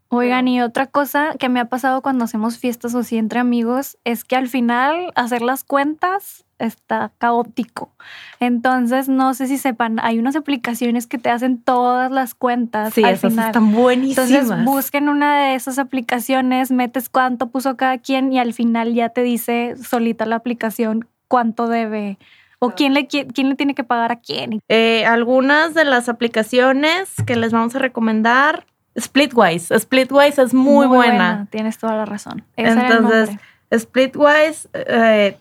Oigan, 0.09 0.47
y 0.47 0.61
otra 0.61 0.87
cosa 0.87 1.35
que 1.39 1.49
me 1.49 1.59
ha 1.59 1.65
pasado 1.65 2.01
cuando 2.01 2.25
hacemos 2.25 2.57
fiestas 2.57 2.93
o 2.95 2.99
así 2.99 3.17
entre 3.17 3.39
amigos 3.39 3.97
es 4.03 4.23
que 4.23 4.35
al 4.35 4.47
final 4.47 5.11
hacer 5.15 5.41
las 5.41 5.63
cuentas 5.63 6.44
está 6.59 7.11
caótico. 7.17 7.93
Entonces, 8.39 9.09
no 9.09 9.33
sé 9.33 9.47
si 9.47 9.57
sepan, 9.57 9.99
hay 10.01 10.19
unas 10.19 10.35
aplicaciones 10.35 11.07
que 11.07 11.17
te 11.17 11.29
hacen 11.29 11.61
todas 11.61 12.11
las 12.11 12.33
cuentas. 12.33 12.93
Sí, 12.93 13.03
al 13.03 13.15
esas 13.15 13.31
final. 13.31 13.47
están 13.47 13.71
buenísimas. 13.71 14.29
Entonces, 14.29 14.65
busquen 14.65 15.09
una 15.09 15.37
de 15.39 15.55
esas 15.55 15.79
aplicaciones, 15.79 16.71
metes 16.71 17.09
cuánto 17.09 17.47
puso 17.47 17.77
cada 17.77 17.97
quien 17.97 18.31
y 18.31 18.39
al 18.39 18.53
final 18.53 18.93
ya 18.93 19.09
te 19.09 19.21
dice 19.21 19.75
solita 19.81 20.25
la 20.25 20.37
aplicación 20.37 21.07
cuánto 21.27 21.67
debe 21.67 22.17
o 22.59 22.71
quién 22.71 22.93
le, 22.93 23.07
quién 23.07 23.49
le 23.49 23.55
tiene 23.55 23.75
que 23.75 23.83
pagar 23.83 24.11
a 24.11 24.19
quién. 24.19 24.59
Eh, 24.69 25.05
algunas 25.05 25.73
de 25.73 25.85
las 25.85 26.09
aplicaciones 26.09 27.13
que 27.25 27.35
les 27.35 27.51
vamos 27.51 27.75
a 27.75 27.79
recomendar 27.79 28.65
Splitwise. 28.97 29.77
Splitwise 29.77 30.39
es 30.39 30.53
muy, 30.53 30.87
buena. 30.87 31.47
Tienes 31.49 31.77
toda 31.77 31.95
la 31.95 32.05
razón. 32.05 32.45
Entonces, 32.55 33.29
Splitwise, 33.77 34.69
eh, 34.73 35.37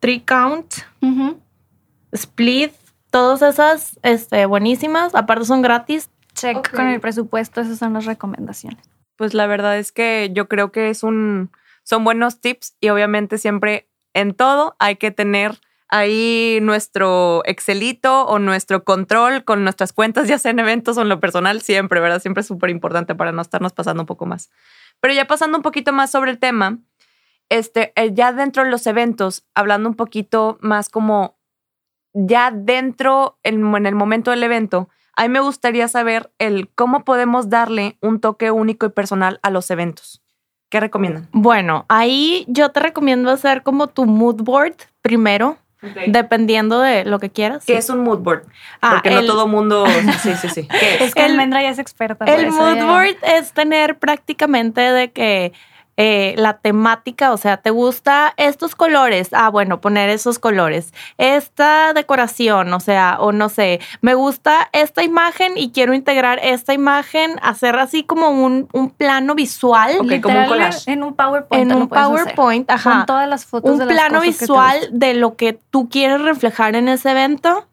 Tree 0.00 0.20
Count, 0.20 0.74
Split, 2.12 2.72
todas 3.10 3.42
esas 3.42 3.98
este, 4.02 4.46
buenísimas. 4.46 5.14
Aparte 5.14 5.44
son 5.44 5.62
gratis. 5.62 6.10
Check 6.34 6.74
con 6.74 6.88
el 6.88 7.00
presupuesto, 7.00 7.60
esas 7.60 7.78
son 7.78 7.92
las 7.92 8.06
recomendaciones. 8.06 8.88
Pues 9.16 9.34
la 9.34 9.46
verdad 9.46 9.78
es 9.78 9.92
que 9.92 10.30
yo 10.32 10.48
creo 10.48 10.72
que 10.72 10.88
es 10.88 11.02
un, 11.02 11.50
son 11.82 12.04
buenos 12.04 12.40
tips 12.40 12.76
y 12.80 12.88
obviamente 12.88 13.36
siempre 13.36 13.88
en 14.14 14.34
todo 14.34 14.74
hay 14.78 14.96
que 14.96 15.10
tener 15.10 15.60
ahí 15.88 16.60
nuestro 16.62 17.42
Excelito 17.44 18.24
o 18.26 18.38
nuestro 18.38 18.84
control 18.84 19.44
con 19.44 19.64
nuestras 19.64 19.92
cuentas, 19.92 20.28
ya 20.28 20.38
sea 20.38 20.52
en 20.52 20.60
eventos 20.60 20.96
o 20.96 21.02
en 21.02 21.08
lo 21.08 21.20
personal, 21.20 21.60
siempre, 21.60 22.00
¿verdad? 22.00 22.22
Siempre 22.22 22.42
es 22.42 22.46
súper 22.46 22.70
importante 22.70 23.14
para 23.14 23.32
no 23.32 23.42
estarnos 23.42 23.72
pasando 23.72 24.04
un 24.04 24.06
poco 24.06 24.24
más. 24.24 24.50
Pero 25.00 25.14
ya 25.14 25.26
pasando 25.26 25.58
un 25.58 25.62
poquito 25.62 25.92
más 25.92 26.10
sobre 26.10 26.30
el 26.30 26.38
tema, 26.38 26.78
este, 27.50 27.92
eh, 27.96 28.14
ya 28.14 28.32
dentro 28.32 28.64
de 28.64 28.70
los 28.70 28.86
eventos, 28.86 29.44
hablando 29.54 29.88
un 29.88 29.96
poquito 29.96 30.56
más 30.60 30.88
como 30.88 31.36
ya 32.14 32.50
dentro, 32.50 33.38
en, 33.42 33.74
en 33.74 33.86
el 33.86 33.94
momento 33.94 34.30
del 34.30 34.42
evento, 34.42 34.88
a 35.16 35.22
mí 35.24 35.28
me 35.28 35.40
gustaría 35.40 35.86
saber 35.88 36.32
el 36.38 36.70
cómo 36.74 37.04
podemos 37.04 37.50
darle 37.50 37.98
un 38.00 38.20
toque 38.20 38.50
único 38.50 38.86
y 38.86 38.90
personal 38.90 39.38
a 39.42 39.50
los 39.50 39.70
eventos. 39.70 40.22
¿Qué 40.70 40.80
recomiendan? 40.80 41.28
Bueno, 41.32 41.84
ahí 41.88 42.44
yo 42.48 42.70
te 42.70 42.80
recomiendo 42.80 43.30
hacer 43.30 43.62
como 43.62 43.88
tu 43.88 44.06
mood 44.06 44.36
board 44.42 44.76
primero. 45.02 45.58
Dependiendo 46.08 46.80
de 46.80 47.06
lo 47.06 47.18
que 47.18 47.30
quieras. 47.30 47.64
¿Qué 47.64 47.78
es 47.78 47.88
un 47.88 48.00
mood 48.04 48.18
board? 48.18 48.42
Ah, 48.82 48.96
Porque 48.96 49.10
no 49.12 49.24
todo 49.24 49.46
mundo. 49.46 49.86
Sí, 50.20 50.34
sí, 50.34 50.50
sí. 50.50 50.68
Es 51.00 51.14
que 51.14 51.22
Almendra 51.22 51.62
ya 51.62 51.70
es 51.70 51.78
experta. 51.78 52.26
El 52.26 52.50
mood 52.50 52.84
board 52.84 53.16
es 53.22 53.52
tener 53.54 53.98
prácticamente 53.98 54.82
de 54.82 55.10
que 55.10 55.54
eh, 55.96 56.34
la 56.38 56.58
temática, 56.58 57.32
o 57.32 57.36
sea, 57.36 57.58
¿te 57.58 57.70
gusta 57.70 58.32
estos 58.36 58.74
colores? 58.74 59.28
Ah, 59.32 59.50
bueno, 59.50 59.80
poner 59.80 60.08
esos 60.08 60.38
colores. 60.38 60.94
Esta 61.18 61.92
decoración, 61.92 62.72
o 62.72 62.80
sea, 62.80 63.18
o 63.20 63.32
no 63.32 63.48
sé, 63.48 63.80
me 64.00 64.14
gusta 64.14 64.70
esta 64.72 65.02
imagen 65.02 65.58
y 65.58 65.72
quiero 65.72 65.92
integrar 65.92 66.40
esta 66.42 66.72
imagen, 66.72 67.38
hacer 67.42 67.76
así 67.76 68.02
como 68.02 68.30
un, 68.30 68.68
plano 68.96 69.34
visual. 69.34 69.98
como 70.22 70.40
un 70.40 70.46
collage. 70.46 70.90
En 70.90 71.02
un 71.02 71.14
PowerPoint. 71.14 71.70
En 71.70 71.76
un 71.76 71.88
PowerPoint, 71.88 72.70
ajá. 72.70 72.92
Con 72.92 73.06
todas 73.06 73.28
las 73.28 73.44
fotos. 73.44 73.78
Un 73.78 73.86
plano 73.86 74.20
visual 74.20 74.88
de 74.92 75.14
lo 75.14 75.36
que 75.36 75.52
tú 75.52 75.88
quieres 75.88 76.20
reflejar 76.20 76.76
en 76.76 76.88
ese 76.88 77.10
evento. 77.10 77.66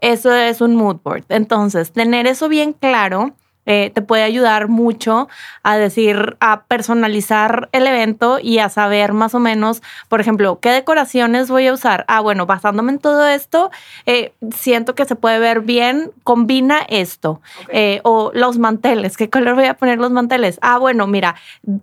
Eso 0.00 0.32
es 0.32 0.60
un 0.60 0.76
mood 0.76 0.96
board. 1.02 1.24
Entonces, 1.28 1.92
tener 1.92 2.26
eso 2.26 2.48
bien 2.48 2.72
claro 2.72 3.34
eh, 3.66 3.90
te 3.94 4.02
puede 4.02 4.22
ayudar 4.22 4.68
mucho 4.68 5.28
a 5.62 5.76
decir, 5.76 6.36
a 6.40 6.62
personalizar 6.62 7.68
el 7.72 7.86
evento 7.86 8.38
y 8.40 8.58
a 8.58 8.68
saber 8.68 9.12
más 9.12 9.34
o 9.34 9.40
menos, 9.40 9.82
por 10.08 10.20
ejemplo, 10.20 10.60
qué 10.60 10.70
decoraciones 10.70 11.50
voy 11.50 11.66
a 11.66 11.72
usar. 11.72 12.04
Ah, 12.08 12.20
bueno, 12.20 12.46
basándome 12.46 12.92
en 12.92 12.98
todo 12.98 13.26
esto, 13.26 13.70
eh, 14.06 14.32
siento 14.54 14.94
que 14.94 15.04
se 15.04 15.16
puede 15.16 15.38
ver 15.38 15.60
bien, 15.60 16.12
combina 16.24 16.80
esto. 16.88 17.40
Eh, 17.68 18.00
o 18.04 18.30
los 18.34 18.58
manteles, 18.58 19.16
¿qué 19.16 19.28
color 19.28 19.54
voy 19.54 19.64
a 19.64 19.74
poner 19.74 19.98
los 19.98 20.10
manteles? 20.10 20.58
Ah, 20.62 20.78
bueno, 20.78 21.06
mira, 21.06 21.34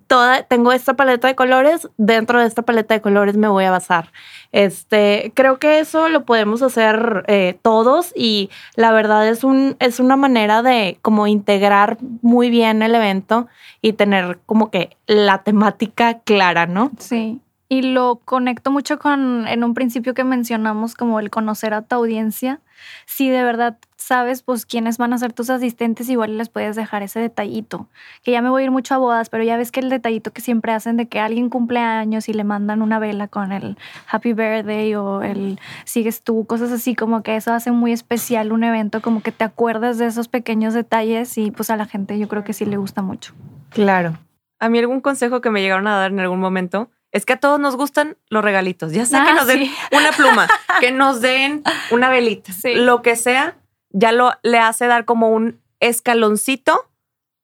toda, 0.08 0.44
tengo 0.44 0.72
esta 0.72 0.96
paleta 0.96 1.28
de 1.28 1.36
colores, 1.36 1.90
dentro 1.98 2.40
de 2.40 2.48
esta 2.48 2.62
paleta 2.62 2.94
de 2.94 3.02
colores 3.02 3.38
me 3.38 3.48
voy 3.48 3.66
a 3.66 3.72
basar. 3.72 4.12
Este, 4.54 5.34
creo 5.36 5.60
que 5.60 5.80
eso 5.80 6.08
lo 6.08 6.24
podemos 6.24 6.62
hacer 6.62 7.26
todos 7.62 8.14
y 8.16 8.50
la 8.76 8.94
verdad 8.94 9.28
es, 9.28 9.44
un, 9.44 9.76
es 9.80 10.00
una 10.00 10.16
manera 10.16 10.62
de 10.62 10.98
como 11.02 11.28
integrar 11.28 11.98
muy 12.22 12.50
bien 12.50 12.82
el 12.82 12.96
evento 12.96 13.48
y 13.82 13.94
tener 13.94 14.40
como 14.46 14.72
que 14.72 14.96
la 15.08 15.44
temática 15.44 16.20
clara, 16.20 16.68
¿no? 16.68 16.92
Sí. 16.98 17.42
Y 17.70 17.82
lo 17.82 18.18
conecto 18.24 18.72
mucho 18.72 19.00
con, 19.00 19.48
en 19.48 19.64
un 19.64 19.74
principio 19.74 20.14
que 20.14 20.24
mencionamos, 20.24 20.96
como 20.96 21.20
el 21.20 21.30
conocer 21.30 21.74
a 21.74 21.82
tu 21.82 21.96
audiencia. 21.96 22.60
Si 23.06 23.30
de 23.30 23.44
verdad 23.44 23.78
sabes, 23.96 24.44
pues, 24.44 24.66
quiénes 24.66 24.98
van 24.98 25.14
a 25.14 25.18
ser 25.18 25.32
tus 25.32 25.50
asistentes, 25.50 26.10
igual 26.10 26.38
les 26.38 26.50
puedes 26.50 26.76
dejar 26.76 27.04
ese 27.04 27.20
detallito. 27.20 27.88
Que 28.22 28.32
ya 28.32 28.42
me 28.42 28.50
voy 28.50 28.62
a 28.62 28.66
ir 28.66 28.72
mucho 28.72 28.94
a 28.94 28.98
bodas, 28.98 29.30
pero 29.30 29.44
ya 29.44 29.56
ves 29.56 29.72
que 29.72 29.80
el 29.80 29.90
detallito 29.90 30.32
que 30.32 30.42
siempre 30.42 30.74
hacen 30.74 30.98
de 30.98 31.08
que 31.08 31.20
alguien 31.20 31.50
cumple 31.50 31.80
años 31.80 32.28
y 32.28 32.34
le 32.34 32.44
mandan 32.44 32.82
una 32.82 33.00
vela 33.00 33.28
con 33.28 33.52
el 33.52 33.78
Happy 34.12 34.34
Birthday 34.34 34.94
o 34.96 35.22
el 35.22 35.60
Sigues 35.86 36.22
tú, 36.22 36.46
cosas 36.46 36.72
así, 36.72 36.96
como 36.96 37.24
que 37.24 37.36
eso 37.36 37.54
hace 37.54 37.72
muy 37.72 37.94
especial 37.94 38.52
un 38.52 38.64
evento, 38.64 39.02
como 39.02 39.22
que 39.22 39.32
te 39.32 39.46
acuerdas 39.46 39.98
de 39.98 40.08
esos 40.08 40.28
pequeños 40.28 40.74
detalles 40.74 41.38
y 41.38 41.52
pues 41.52 41.70
a 41.70 41.78
la 41.78 41.86
gente 41.86 42.20
yo 42.20 42.28
creo 42.28 42.44
que 42.44 42.54
sí 42.54 42.66
le 42.66 42.78
gusta 42.78 43.02
mucho. 43.02 43.34
Claro. 43.70 44.18
A 44.60 44.70
mí 44.70 44.80
algún 44.80 45.02
consejo 45.02 45.42
que 45.42 45.50
me 45.50 45.62
llegaron 45.62 45.88
a 45.88 45.96
dar 45.96 46.12
en 46.12 46.20
algún 46.20 46.40
momento 46.40 46.90
es 47.14 47.26
que 47.26 47.34
a 47.34 47.38
todos 47.38 47.60
nos 47.60 47.78
gustan 47.78 48.18
los 48.30 48.44
regalitos. 48.44 48.92
Ya 48.92 49.06
sea 49.06 49.24
que 49.24 49.32
ah, 49.32 49.36
nos 49.36 49.48
den 49.48 49.72
una 49.92 50.12
pluma, 50.12 50.48
que 50.82 50.92
nos 50.92 51.22
den 51.22 51.64
una 51.92 52.10
velita, 52.10 52.52
lo 52.76 53.02
que 53.02 53.16
sea, 53.16 53.56
ya 53.92 54.12
lo 54.12 54.34
le 54.42 54.58
hace 54.58 54.88
dar 54.88 55.06
como 55.06 55.30
un 55.30 55.62
escaloncito 55.80 56.90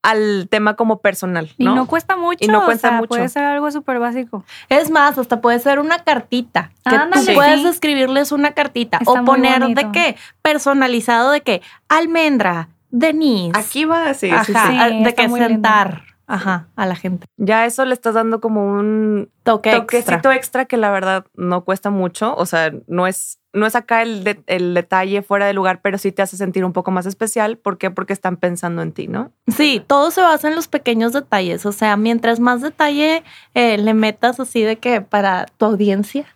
al 0.01 0.47
tema 0.49 0.75
como 0.75 1.01
personal. 1.01 1.53
Y 1.57 1.65
no 1.65 1.85
cuesta 1.85 2.15
mucho. 2.15 2.43
Y 2.43 2.47
no 2.47 2.65
cuesta 2.65 2.91
mucho. 2.91 3.09
Puede 3.09 3.29
ser 3.29 3.43
algo 3.43 3.69
súper 3.69 3.99
básico. 3.99 4.43
Es 4.69 4.89
más, 4.89 5.17
hasta 5.17 5.39
puede 5.39 5.59
ser 5.59 5.79
una 5.79 6.03
cartita. 6.03 6.71
Que 6.89 6.97
tú 6.97 7.33
puedes 7.35 7.63
escribirles 7.65 8.31
una 8.31 8.53
cartita 8.53 8.99
o 9.05 9.23
poner 9.23 9.61
de 9.67 9.91
qué 9.91 10.15
personalizado 10.41 11.31
de 11.31 11.41
qué 11.41 11.61
almendra, 11.89 12.69
Denise. 12.89 13.59
Aquí 13.59 13.85
va 13.85 14.03
a 14.03 14.07
decir 14.07 14.33
de 14.33 15.15
que 15.15 15.29
sentar. 15.29 16.03
Ajá, 16.29 16.67
a 16.75 16.85
la 16.85 16.95
gente. 16.95 17.25
Ya 17.37 17.65
eso 17.65 17.83
le 17.85 17.93
estás 17.95 18.13
dando 18.13 18.39
como 18.39 18.63
un 18.63 19.31
Toque 19.41 19.71
toquecito 19.71 20.31
extra. 20.31 20.65
que 20.65 20.77
la 20.77 20.91
verdad 20.91 21.25
no 21.33 21.65
cuesta 21.65 21.89
mucho. 21.89 22.35
O 22.35 22.45
sea, 22.45 22.71
no 22.85 23.07
es, 23.07 23.39
no 23.51 23.65
es 23.65 23.75
acá 23.75 24.03
el, 24.03 24.43
el 24.45 24.75
detalle 24.75 25.23
fuera 25.23 25.47
de 25.47 25.53
lugar, 25.53 25.81
pero 25.81 25.97
sí 25.97 26.11
te 26.11 26.21
hace 26.21 26.37
sentir 26.37 26.63
un 26.63 26.71
poco 26.71 26.91
más 26.91 27.07
especial. 27.07 27.57
¿Por 27.57 27.79
qué? 27.79 27.89
Porque 27.89 28.13
están 28.13 28.37
pensando 28.37 28.83
en 28.83 28.91
ti, 28.91 29.07
¿no? 29.07 29.31
Sí, 29.47 29.83
todo 29.87 30.11
se 30.11 30.21
basa 30.21 30.49
en 30.49 30.55
los 30.55 30.67
pequeños 30.67 31.13
detalles. 31.13 31.65
O 31.65 31.71
sea, 31.71 31.97
mientras 31.97 32.39
más 32.39 32.61
detalle 32.61 33.23
eh, 33.55 33.79
le 33.79 33.95
metas 33.95 34.39
así 34.39 34.61
de 34.61 34.75
que 34.75 35.01
para 35.01 35.47
tu 35.57 35.65
audiencia, 35.65 36.27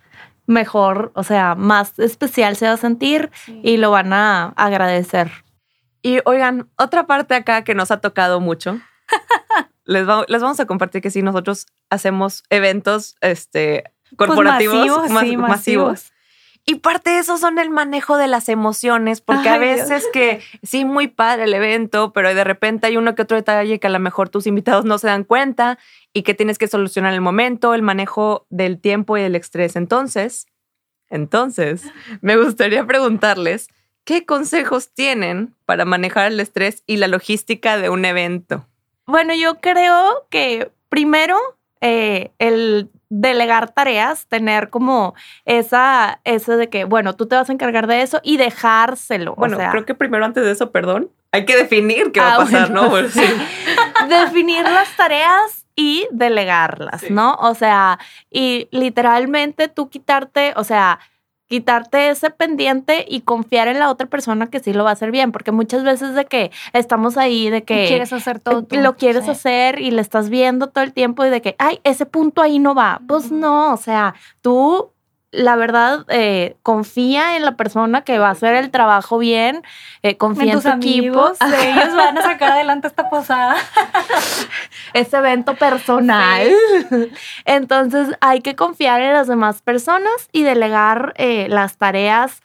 mejor, 0.47 1.11
o 1.13 1.21
sea, 1.21 1.53
más 1.53 1.99
especial 1.99 2.55
se 2.55 2.65
va 2.65 2.73
a 2.73 2.77
sentir 2.77 3.29
y 3.61 3.77
lo 3.77 3.91
van 3.91 4.11
a 4.11 4.53
agradecer. 4.55 5.29
Y 6.01 6.17
oigan, 6.25 6.67
otra 6.79 7.05
parte 7.05 7.35
acá 7.35 7.63
que 7.63 7.75
nos 7.75 7.91
ha 7.91 8.01
tocado 8.01 8.39
mucho 8.39 8.81
les, 9.85 10.05
vamos 10.05 10.59
a 10.59 10.65
compartir 10.65 11.01
que 11.01 11.11
sí, 11.11 11.21
nosotros 11.21 11.67
hacemos 11.89 12.43
eventos 12.49 13.15
este, 13.21 13.83
pues 14.15 14.29
corporativos 14.29 15.09
masivos, 15.09 16.11
Y 16.65 16.75
parte 16.75 17.09
de 17.09 17.19
eso 17.19 17.37
son 17.37 17.59
el 17.59 17.69
manejo 17.69 18.17
de 18.17 18.27
las 18.27 18.47
emociones, 18.47 19.19
porque 19.21 19.49
a 19.49 19.57
veces 19.57 20.05
que 20.13 20.41
sí, 20.63 20.85
muy 20.85 21.07
padre 21.07 21.43
el 21.43 21.53
evento, 21.53 22.13
pero 22.13 22.33
de 22.33 22.43
repente 22.43 22.87
hay 22.87 22.97
uno 22.97 23.15
que 23.15 23.23
otro 23.23 23.35
detalle 23.35 23.79
que 23.79 23.87
a 23.87 23.89
lo 23.89 23.99
mejor 23.99 24.29
tus 24.29 24.47
invitados 24.47 24.85
no 24.85 24.97
se 24.97 25.07
dan 25.07 25.23
cuenta 25.25 25.77
y 26.13 26.23
que 26.23 26.33
tienes 26.33 26.57
que 26.57 26.67
solucionar 26.67 27.11
en 27.11 27.15
el 27.15 27.21
momento, 27.21 27.73
el 27.73 27.81
manejo 27.81 28.45
del 28.49 28.79
tiempo 28.79 29.17
y 29.17 29.21
el 29.21 29.35
estrés. 29.35 29.75
Entonces, 29.75 30.47
entonces, 31.09 31.83
me 32.21 32.37
gustaría 32.37 32.85
preguntarles, 32.85 33.67
¿qué 34.03 34.25
consejos 34.25 34.93
tienen 34.93 35.53
para 35.65 35.85
manejar 35.85 36.31
el 36.31 36.39
estrés 36.39 36.83
y 36.87 36.97
la 36.97 37.07
logística 37.07 37.77
de 37.77 37.89
un 37.89 38.05
evento? 38.05 38.65
Bueno, 39.05 39.33
yo 39.33 39.59
creo 39.59 40.25
que 40.29 40.71
primero 40.89 41.37
eh, 41.81 42.31
el 42.39 42.89
delegar 43.09 43.71
tareas, 43.71 44.25
tener 44.27 44.69
como 44.69 45.13
esa, 45.45 46.19
ese 46.23 46.55
de 46.55 46.69
que, 46.69 46.85
bueno, 46.85 47.13
tú 47.15 47.27
te 47.27 47.35
vas 47.35 47.49
a 47.49 47.53
encargar 47.53 47.85
de 47.87 48.01
eso 48.01 48.19
y 48.23 48.37
dejárselo. 48.37 49.35
Bueno, 49.35 49.57
o 49.57 49.59
sea, 49.59 49.69
creo 49.71 49.85
que 49.85 49.93
primero 49.93 50.25
antes 50.25 50.43
de 50.43 50.51
eso, 50.51 50.71
perdón, 50.71 51.11
hay 51.31 51.45
que 51.45 51.55
definir 51.55 52.11
qué 52.11 52.19
va 52.19 52.31
a 52.31 52.33
Ah, 52.35 52.37
pasar, 52.37 52.67
bueno, 52.71 52.81
¿no? 52.83 52.89
Bueno, 52.89 53.09
sí. 53.09 53.21
definir 54.09 54.63
las 54.63 54.95
tareas 54.95 55.65
y 55.75 56.07
delegarlas, 56.11 57.01
Sí. 57.01 57.07
¿no? 57.11 57.35
O 57.35 57.53
sea, 57.55 57.99
y 58.31 58.67
literalmente 58.71 59.67
tú 59.67 59.89
quitarte, 59.89 60.53
o 60.55 60.63
sea, 60.63 60.99
quitarte 61.47 62.09
ese 62.09 62.29
pendiente 62.29 63.05
y 63.07 63.21
confiar 63.21 63.67
en 63.67 63.79
la 63.79 63.89
otra 63.91 64.07
persona 64.07 64.47
que 64.47 64.59
sí 64.59 64.73
lo 64.73 64.83
va 64.83 64.91
a 64.91 64.93
hacer 64.93 65.11
bien, 65.11 65.31
porque 65.31 65.51
muchas 65.51 65.83
veces 65.83 66.15
de 66.15 66.25
que 66.25 66.51
estamos 66.73 67.17
ahí, 67.17 67.49
de 67.49 67.63
que 67.63 67.85
Y 67.85 67.87
quieres 67.89 68.13
hacer 68.13 68.39
todo. 68.39 68.63
tú. 68.63 68.75
lo 68.77 68.95
quieres 68.95 69.25
Sí. 69.25 69.31
hacer 69.31 69.79
y 69.79 69.91
le 69.91 70.01
estás 70.01 70.29
viendo 70.29 70.67
todo 70.67 70.83
el 70.83 70.93
tiempo 70.93 71.25
y 71.25 71.29
de 71.29 71.41
que, 71.41 71.55
ay, 71.59 71.79
ese 71.83 72.05
punto 72.05 72.41
ahí 72.41 72.59
no 72.59 72.73
va. 72.73 73.01
Pues 73.07 73.31
no, 73.31 73.73
o 73.73 73.77
sea, 73.77 74.15
tú, 74.41 74.92
la 75.33 75.55
verdad, 75.55 76.05
eh, 76.09 76.55
confía 76.61 77.35
en 77.35 77.43
la 77.43 77.57
persona 77.57 78.03
que 78.03 78.19
va 78.19 78.27
a 78.27 78.31
hacer 78.31 78.53
el 78.53 78.69
trabajo 78.69 79.17
bien, 79.17 79.63
eh, 80.03 80.15
confía 80.15 80.43
En 80.43 80.49
en, 80.49 80.55
tus 80.55 80.63
tu 80.63 80.77
equipo, 80.77 81.31
ellos 81.41 81.95
van 81.95 82.17
a 82.17 82.21
sacar 82.21 82.51
adelante 82.51 82.87
esta 82.87 83.09
posada. 83.09 83.55
ese 84.93 85.17
evento 85.17 85.55
personal. 85.55 86.47
Entonces 87.45 88.15
hay 88.21 88.41
que 88.41 88.55
confiar 88.55 89.01
en 89.01 89.13
las 89.13 89.27
demás 89.27 89.63
personas 89.63 90.29
y 90.31 90.43
delegar 90.43 91.13
eh, 91.17 91.47
las 91.49 91.77
tareas 91.77 92.41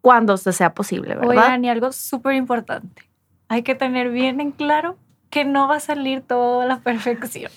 cuando 0.00 0.36
se 0.36 0.52
sea 0.52 0.74
posible, 0.74 1.16
¿verdad? 1.16 1.28
Oigan, 1.28 1.64
y 1.64 1.70
algo 1.70 1.90
súper 1.90 2.34
importante. 2.34 3.02
Hay 3.48 3.64
que 3.64 3.74
tener 3.74 4.10
bien 4.10 4.40
en 4.40 4.52
claro 4.52 4.96
que 5.32 5.44
no 5.46 5.66
va 5.66 5.76
a 5.76 5.80
salir 5.80 6.20
todo 6.20 6.60
a 6.60 6.66
la 6.66 6.78
perfección. 6.84 7.50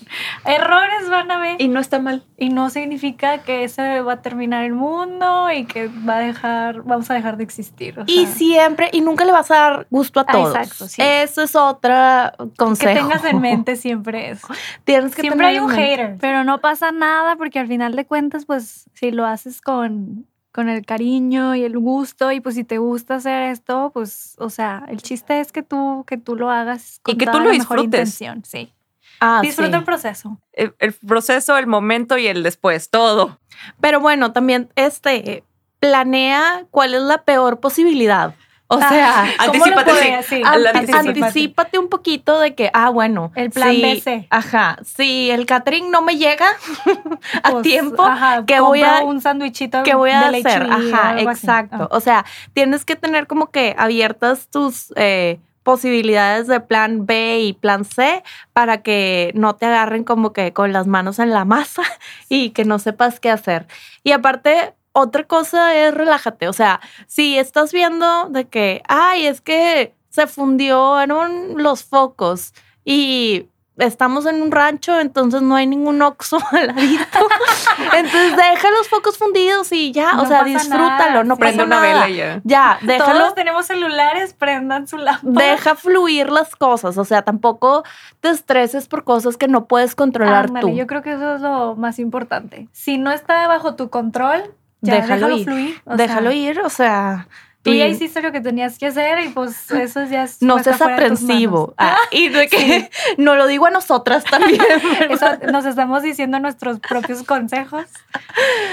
Errores 0.44 1.08
van 1.10 1.30
a 1.30 1.34
haber 1.36 1.60
Y 1.60 1.68
no 1.68 1.78
está 1.78 1.98
mal. 2.00 2.24
y 2.38 2.48
no 2.48 2.70
significa 2.70 3.38
que 3.42 3.64
ese 3.64 4.00
va 4.00 4.14
a 4.14 4.22
terminar 4.22 4.64
el 4.64 4.72
mundo 4.72 5.50
y 5.52 5.66
que 5.66 5.88
va 5.88 6.16
a 6.16 6.20
dejar, 6.20 6.82
vamos 6.82 7.10
a 7.10 7.14
dejar 7.14 7.36
de 7.36 7.44
existir. 7.44 7.98
o 8.00 8.04
y 8.06 8.24
sea, 8.26 8.34
siempre, 8.34 8.88
y 8.92 9.00
nunca 9.02 9.24
le 9.24 9.32
vas 9.32 9.50
a 9.50 9.54
dar 9.56 9.86
gusto 9.90 10.20
a 10.20 10.24
Ah, 10.26 10.32
todos. 10.32 10.56
exacto, 10.56 10.88
sí. 10.88 11.02
Eso 11.02 11.42
es 11.42 11.54
otra 11.54 12.34
consejo. 12.56 12.92
que 12.94 13.00
tengas 13.00 13.24
en 13.24 13.40
mente 13.40 13.76
siempre 13.76 14.30
eso. 14.30 14.48
Tienes 14.84 15.14
que 15.14 15.20
Siempre 15.20 15.46
tener 15.46 15.60
hay 15.60 15.64
un 15.64 15.70
hater. 15.70 16.16
Pero 16.18 16.44
no 16.44 16.60
pasa 16.60 16.92
nada 16.92 17.36
porque 17.36 17.58
al 17.58 17.68
final 17.68 17.94
de 17.94 18.06
cuentas, 18.06 18.46
pues 18.46 18.88
si 18.94 19.10
lo 19.10 19.26
haces 19.26 19.60
con, 19.60 20.26
con 20.56 20.68
el 20.70 20.84
cariño 20.86 21.54
y 21.54 21.62
el 21.64 21.78
gusto 21.78 22.32
y 22.32 22.40
pues 22.40 22.54
si 22.54 22.64
te 22.64 22.78
gusta 22.78 23.16
hacer 23.16 23.50
esto, 23.52 23.90
pues, 23.92 24.34
o 24.38 24.48
sea, 24.48 24.84
el 24.88 25.02
chiste 25.02 25.38
es 25.38 25.52
que 25.52 25.62
tú, 25.62 26.02
que 26.08 26.16
tú 26.16 26.34
lo 26.34 26.50
hagas 26.50 26.98
con 27.02 27.14
Y 27.14 27.18
que 27.18 27.26
tú 27.26 27.32
lo 27.38 27.44
la 27.44 27.50
mejor 27.50 27.78
disfrutes. 27.78 27.84
intención. 27.84 28.42
Sí. 28.44 28.72
Ah, 29.20 29.40
Disfruta 29.42 29.72
sí. 29.72 29.76
el 29.76 29.84
proceso. 29.84 30.40
El, 30.52 30.74
el 30.78 30.92
proceso, 30.94 31.58
el 31.58 31.66
momento 31.66 32.16
y 32.16 32.26
el 32.26 32.42
después, 32.42 32.88
todo. 32.90 33.38
Pero 33.80 34.00
bueno, 34.00 34.32
también 34.32 34.70
este 34.76 35.44
planea 35.78 36.64
cuál 36.70 36.94
es 36.94 37.02
la 37.02 37.22
peor 37.24 37.60
posibilidad. 37.60 38.34
O 38.68 38.78
Ah, 38.82 38.88
sea, 38.88 39.24
¿cómo 39.46 39.64
lo 39.66 39.78
Anticípate, 39.78 39.90
sí. 39.90 39.96
podría- 39.96 40.22
sí, 40.24 40.42
an- 40.44 40.62
la 40.62 40.70
anticípate. 40.70 41.08
anticípate 41.08 41.78
un 41.78 41.88
poquito 41.88 42.40
de 42.40 42.54
que, 42.56 42.70
ah, 42.74 42.90
bueno, 42.90 43.30
El 43.36 43.50
plan 43.50 43.70
sí, 43.70 43.80
BC. 43.82 44.26
Ajá, 44.28 44.76
si 44.84 45.30
el 45.30 45.46
catering 45.46 45.90
no 45.92 46.02
me 46.02 46.16
llega 46.16 46.46
a 47.44 47.50
Pues, 47.52 47.62
tiempo, 47.62 48.02
ajá, 48.04 48.44
¿qué 48.44 48.58
voy 48.60 48.82
a- 48.82 49.04
un 49.04 49.20
sándwichito 49.20 49.82
¿qué 49.84 49.94
voy 49.94 50.10
a 50.10 50.30
de 50.30 50.38
hacer? 50.38 50.62
Ajá, 50.68 51.20
exacto. 51.20 51.76
Ah. 51.82 51.88
O 51.92 52.00
sea, 52.00 52.24
tienes 52.54 52.84
que 52.84 52.96
tener 52.96 53.26
como 53.28 53.50
que 53.52 53.74
abiertas 53.78 54.48
tus 54.48 54.92
eh, 54.96 55.38
posibilidades 55.62 56.46
de 56.46 56.60
plan 56.60 57.06
B 57.06 57.40
y 57.40 57.52
plan 57.52 57.84
C 57.84 58.22
para 58.52 58.82
que 58.82 59.32
no 59.34 59.56
te 59.56 59.66
agarren 59.66 60.04
como 60.04 60.32
que 60.32 60.52
con 60.52 60.72
las 60.72 60.86
manos 60.86 61.18
en 61.18 61.30
la 61.32 61.44
masa 61.44 61.82
y 62.28 62.50
que 62.50 62.64
no 62.64 62.78
sepas 62.78 63.20
qué 63.20 63.30
hacer. 63.30 63.66
Y 64.02 64.12
aparte, 64.12 64.74
otra 64.96 65.24
cosa 65.24 65.74
es 65.74 65.92
relájate. 65.92 66.48
O 66.48 66.52
sea, 66.54 66.80
si 67.06 67.38
estás 67.38 67.70
viendo 67.72 68.28
de 68.30 68.48
que, 68.48 68.82
ay, 68.88 69.26
es 69.26 69.42
que 69.42 69.94
se 70.08 70.26
fundieron 70.26 71.62
los 71.62 71.84
focos 71.84 72.54
y 72.84 73.48
estamos 73.76 74.24
en 74.24 74.40
un 74.40 74.50
rancho, 74.52 74.98
entonces 74.98 75.42
no 75.42 75.54
hay 75.54 75.66
ningún 75.66 76.00
oxo 76.00 76.38
al 76.52 76.68
ladito. 76.68 77.18
entonces 77.94 78.34
deja 78.34 78.70
los 78.70 78.88
focos 78.88 79.18
fundidos 79.18 79.70
y 79.72 79.92
ya, 79.92 80.14
No 80.14 80.22
o 80.22 80.26
sea, 80.26 80.44
disfrútalo, 80.44 80.88
nada, 80.88 81.24
no 81.24 81.36
pasa 81.36 81.40
Prende 81.48 81.64
una 81.64 81.80
nada. 81.80 82.06
vela 82.06 82.08
ya. 82.08 82.40
Ya, 82.44 82.78
déjalo. 82.80 83.18
Todos 83.18 83.34
tenemos 83.34 83.66
celulares, 83.66 84.32
prendan 84.32 84.88
su 84.88 84.96
lámpara. 84.96 85.46
Deja 85.50 85.74
fluir 85.74 86.30
las 86.30 86.56
cosas, 86.56 86.96
o 86.96 87.04
sea, 87.04 87.20
tampoco 87.20 87.84
te 88.20 88.30
estreses 88.30 88.88
por 88.88 89.04
cosas 89.04 89.36
que 89.36 89.46
no 89.46 89.66
puedes 89.66 89.94
controlar 89.94 90.46
Ándale, 90.46 90.70
tú. 90.70 90.74
yo 90.74 90.86
creo 90.86 91.02
que 91.02 91.12
eso 91.12 91.34
es 91.34 91.42
lo 91.42 91.76
más 91.76 91.98
importante. 91.98 92.68
Si 92.72 92.96
no 92.96 93.12
está 93.12 93.46
bajo 93.46 93.74
tu 93.76 93.90
control, 93.90 94.54
ya 94.86 94.94
Déjalo 94.94 95.28
déjalo, 95.28 95.36
ir. 95.36 95.44
fluir. 95.44 95.80
o 95.84 95.96
Déjalo 95.96 96.30
sea, 96.30 96.38
ir, 96.38 96.60
o 96.60 96.70
sea, 96.70 97.28
Tú 97.62 97.72
ya 97.72 97.88
y 97.88 97.90
hiciste 97.90 98.22
lo 98.22 98.30
que 98.30 98.40
tenías 98.40 98.78
que 98.78 98.86
hacer 98.86 99.24
y 99.24 99.28
pues 99.30 99.68
eso 99.72 100.04
ya 100.04 100.22
es. 100.22 100.40
no 100.40 100.62
seas 100.62 100.80
aprensivo. 100.80 101.74
Ah, 101.78 101.96
y 102.12 102.28
de 102.28 102.46
que 102.46 102.88
no 103.18 103.34
lo 103.34 103.48
digo 103.48 103.66
a 103.66 103.70
nosotras 103.70 104.22
también. 104.22 104.60
Eso 105.10 105.26
nos 105.50 105.66
estamos 105.66 106.04
diciendo 106.04 106.38
nuestros 106.38 106.78
propios 106.78 107.24
consejos. 107.24 107.86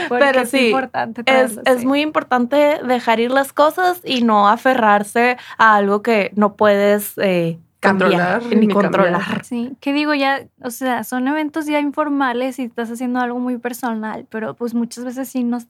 Pero 0.10 0.42
es 0.42 0.50
sí, 0.52 0.68
importante. 0.68 1.22
Es, 1.22 1.26
traerlos, 1.26 1.60
es 1.66 1.80
sí. 1.80 1.88
muy 1.88 2.02
importante 2.02 2.80
dejar 2.86 3.20
ir 3.20 3.32
las 3.32 3.52
cosas 3.52 4.00
y 4.04 4.22
no 4.22 4.48
aferrarse 4.48 5.38
a 5.58 5.76
algo 5.76 6.04
que 6.04 6.32
no 6.36 6.54
puedes 6.56 7.14
eh, 7.18 7.58
cambiar 7.80 8.12
Controlar, 8.12 8.44
ni 8.60 8.68
ni 8.68 8.74
controlar. 8.74 9.22
cambiar. 9.22 9.44
Sí, 9.46 9.76
que 9.80 9.92
digo 9.92 10.14
ya, 10.14 10.44
o 10.62 10.70
sea, 10.70 11.04
son 11.04 11.28
eventos 11.28 11.66
ya 11.66 11.80
informales 11.80 12.60
y 12.60 12.64
estás 12.66 12.92
haciendo 12.92 13.20
algo 13.20 13.40
muy 13.40 13.58
personal, 13.58 14.28
pero 14.30 14.54
pues 14.56 14.74
muchas 14.76 15.04
veces 15.04 15.30
sí 15.30 15.44
nos, 15.44 15.66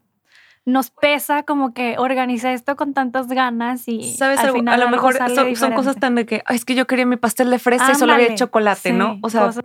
nos 0.65 0.91
pesa 0.91 1.43
como 1.43 1.73
que 1.73 1.95
organiza 1.97 2.54
esto 2.54 2.76
con 2.76 2.93
tantas 2.93 3.28
ganas 3.28 3.88
y 3.88 4.13
¿Sabes? 4.13 4.39
al 4.39 4.45
algo? 4.47 4.60
final 4.60 4.82
a 4.82 4.86
lo 4.86 4.89
mejor 4.91 5.17
son, 5.34 5.56
son 5.56 5.73
cosas 5.73 5.97
tan 5.97 6.15
de 6.15 6.26
que, 6.26 6.41
"Ay, 6.45 6.56
es 6.56 6.65
que 6.65 6.76
yo 6.76 6.88
quería 6.88 7.06
mi 7.06 7.17
pastel 7.17 7.49
de 7.49 7.60
fresa 7.60 7.91
y 7.91 7.95
solo 7.95 8.13
había 8.13 8.34
chocolate, 8.36 8.91
sí, 8.91 8.95
¿no? 8.95 9.17
O 9.21 9.30
sea, 9.30 9.47
cosas 9.47 9.63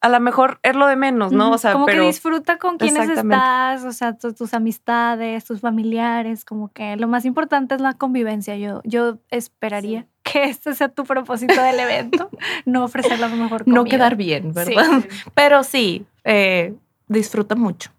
a 0.00 0.08
lo 0.08 0.20
mejor 0.20 0.60
es 0.62 0.76
lo 0.76 0.86
de 0.86 0.94
menos, 0.94 1.32
¿no? 1.32 1.50
O 1.50 1.58
sea, 1.58 1.72
como 1.72 1.86
pero 1.86 2.02
que 2.02 2.06
disfruta 2.06 2.56
con 2.58 2.78
quienes 2.78 3.08
estás, 3.08 3.82
o 3.82 3.90
sea, 3.90 4.16
tu- 4.16 4.32
tus 4.32 4.54
amistades, 4.54 5.44
tus 5.44 5.60
familiares, 5.60 6.44
como 6.44 6.68
que 6.68 6.94
lo 6.94 7.08
más 7.08 7.24
importante 7.24 7.74
es 7.74 7.80
la 7.80 7.94
convivencia. 7.94 8.56
Yo, 8.56 8.80
yo 8.84 9.18
esperaría 9.30 10.06
que 10.22 10.44
este 10.44 10.74
sea 10.76 10.88
tu 10.88 11.02
propósito 11.02 11.60
del 11.60 11.80
evento, 11.80 12.30
no 12.64 12.84
ofrecer 12.84 13.18
la 13.18 13.26
mejor 13.26 13.64
comida. 13.64 13.74
No 13.74 13.84
quedar 13.86 14.14
bien, 14.14 14.44
Sí. 14.44 14.52
¿verdad? 14.54 15.02
Pero 15.34 15.64
sí, 15.64 16.06
eh, 16.22 16.74
disfruta 17.08 17.56
mucho. 17.56 17.90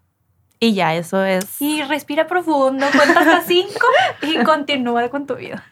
Y 0.60 0.74
ya, 0.74 0.95
eso 0.95 1.24
es. 1.24 1.62
Y 1.62 1.82
respira 1.84 2.28
profundo, 2.28 2.86
cuenta 2.95 3.19
hasta 3.22 3.41
cinco 3.43 3.88
y 4.22 4.43
continúa 4.43 5.10
con 5.10 5.26
tu 5.26 5.36
vida. 5.36 5.63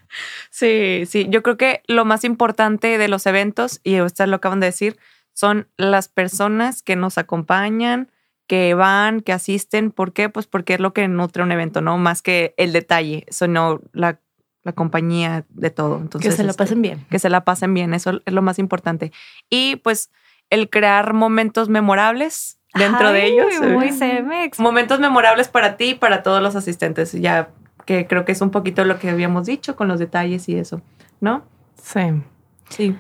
Sí, 0.50 1.04
sí, 1.06 1.28
yo 1.30 1.44
creo 1.44 1.58
que 1.58 1.84
lo 1.88 2.06
más 2.06 2.24
importante 2.24 2.98
de 2.98 3.08
los 3.10 3.26
eventos, 3.26 3.82
y 3.84 4.00
ustedes 4.00 4.30
lo 4.30 4.38
acaban 4.38 4.62
de 4.62 4.68
decir, 4.68 4.98
son 5.34 5.68
las 5.76 6.08
personas 6.08 6.82
que 6.82 6.96
nos 6.96 7.18
acompañan, 7.18 8.10
que 8.48 8.74
van, 8.74 9.20
que 9.20 9.34
asisten. 9.34 9.92
¿Por 9.92 10.14
qué? 10.14 10.30
Pues 10.30 10.48
porque 10.48 10.76
es 10.76 10.80
lo 10.80 10.94
que 10.94 11.08
nutre 11.08 11.44
un 11.44 11.52
evento, 11.52 11.82
¿no? 11.82 11.98
Más 11.98 12.22
que 12.22 12.54
el 12.58 12.72
detalle, 12.72 13.26
sino 13.30 13.82
la, 13.92 14.22
la 14.64 14.72
compañía 14.72 15.46
de 15.50 15.70
todo. 15.70 16.00
Entonces, 16.00 16.32
que 16.32 16.36
se 16.36 16.44
lo 16.44 16.52
este, 16.52 16.64
pasen 16.64 16.82
bien. 16.82 17.06
que 17.10 17.20
se 17.20 17.30
la 17.30 17.44
pasen 17.44 17.74
bien, 17.74 17.94
eso 17.94 18.22
es 18.26 18.34
lo 18.34 18.42
más 18.42 18.58
importante. 18.58 19.12
Y 19.50 19.76
pues 19.78 20.12
el 20.50 20.70
crear 20.70 21.14
momentos 21.14 21.68
memorables 21.68 22.58
dentro 22.78 23.12
de 23.12 23.26
ellos. 23.26 23.48
Muy 23.62 23.90
CMX. 23.90 24.60
Momentos 24.60 25.00
memorables 25.00 25.48
para 25.48 25.78
ti 25.78 25.90
y 25.90 25.96
para 25.96 26.24
todos 26.24 26.42
los 26.42 26.56
asistentes, 26.56 27.14
ya 27.14 27.50
que 27.86 28.06
creo 28.08 28.26
que 28.26 28.34
es 28.34 28.42
un 28.42 28.52
poquito 28.52 28.84
lo 28.86 29.00
que 29.00 29.10
habíamos 29.10 29.46
dicho 29.46 29.76
con 29.76 29.88
los 29.88 30.00
detalles 30.00 30.50
y 30.50 30.58
eso, 30.58 30.82
¿no? 31.22 31.44
Sí. 31.82 32.22
Sí. 32.70 32.98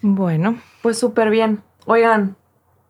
Bueno, 0.00 0.58
Pues 0.80 0.98
súper 0.98 1.30
bien. 1.30 1.62
Oigan, 1.86 2.36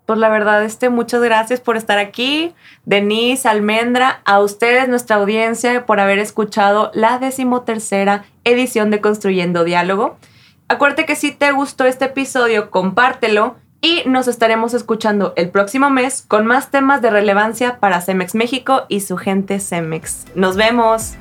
pues 0.07 0.19
la 0.19 0.29
verdad, 0.29 0.65
este, 0.65 0.89
muchas 0.89 1.23
gracias 1.23 1.61
por 1.61 1.77
estar 1.77 1.99
aquí. 1.99 2.55
Denise, 2.85 3.49
Almendra, 3.49 4.21
a 4.25 4.41
ustedes, 4.41 4.89
nuestra 4.89 5.17
audiencia, 5.17 5.87
por 5.87 6.01
haber 6.01 6.19
escuchado 6.19 6.91
la 6.95 7.19
decimotercera 7.19 8.25
edición 8.45 8.91
de 8.91 9.01
Construyendo 9.01 9.65
Diálogo. 9.65 10.17
Acuérdate 10.69 11.07
que 11.07 11.17
si 11.17 11.33
te 11.33 11.53
gustó 11.53 11.85
este 11.85 12.07
episodio, 12.07 12.71
compártelo 12.71 13.57
y 13.83 14.05
nos 14.07 14.29
estaremos 14.29 14.73
escuchando 14.73 15.35
el 15.37 15.51
próximo 15.51 15.91
mes 15.91 16.25
con 16.27 16.47
más 16.47 16.71
temas 16.71 17.03
de 17.03 17.11
relevancia 17.11 17.79
para 17.81 18.01
Cemex 18.01 18.35
México 18.35 18.85
y 18.89 19.01
su 19.01 19.19
gente 19.19 19.59
Cemex. 19.59 20.25
Nos 20.35 20.57
vemos. 20.57 21.17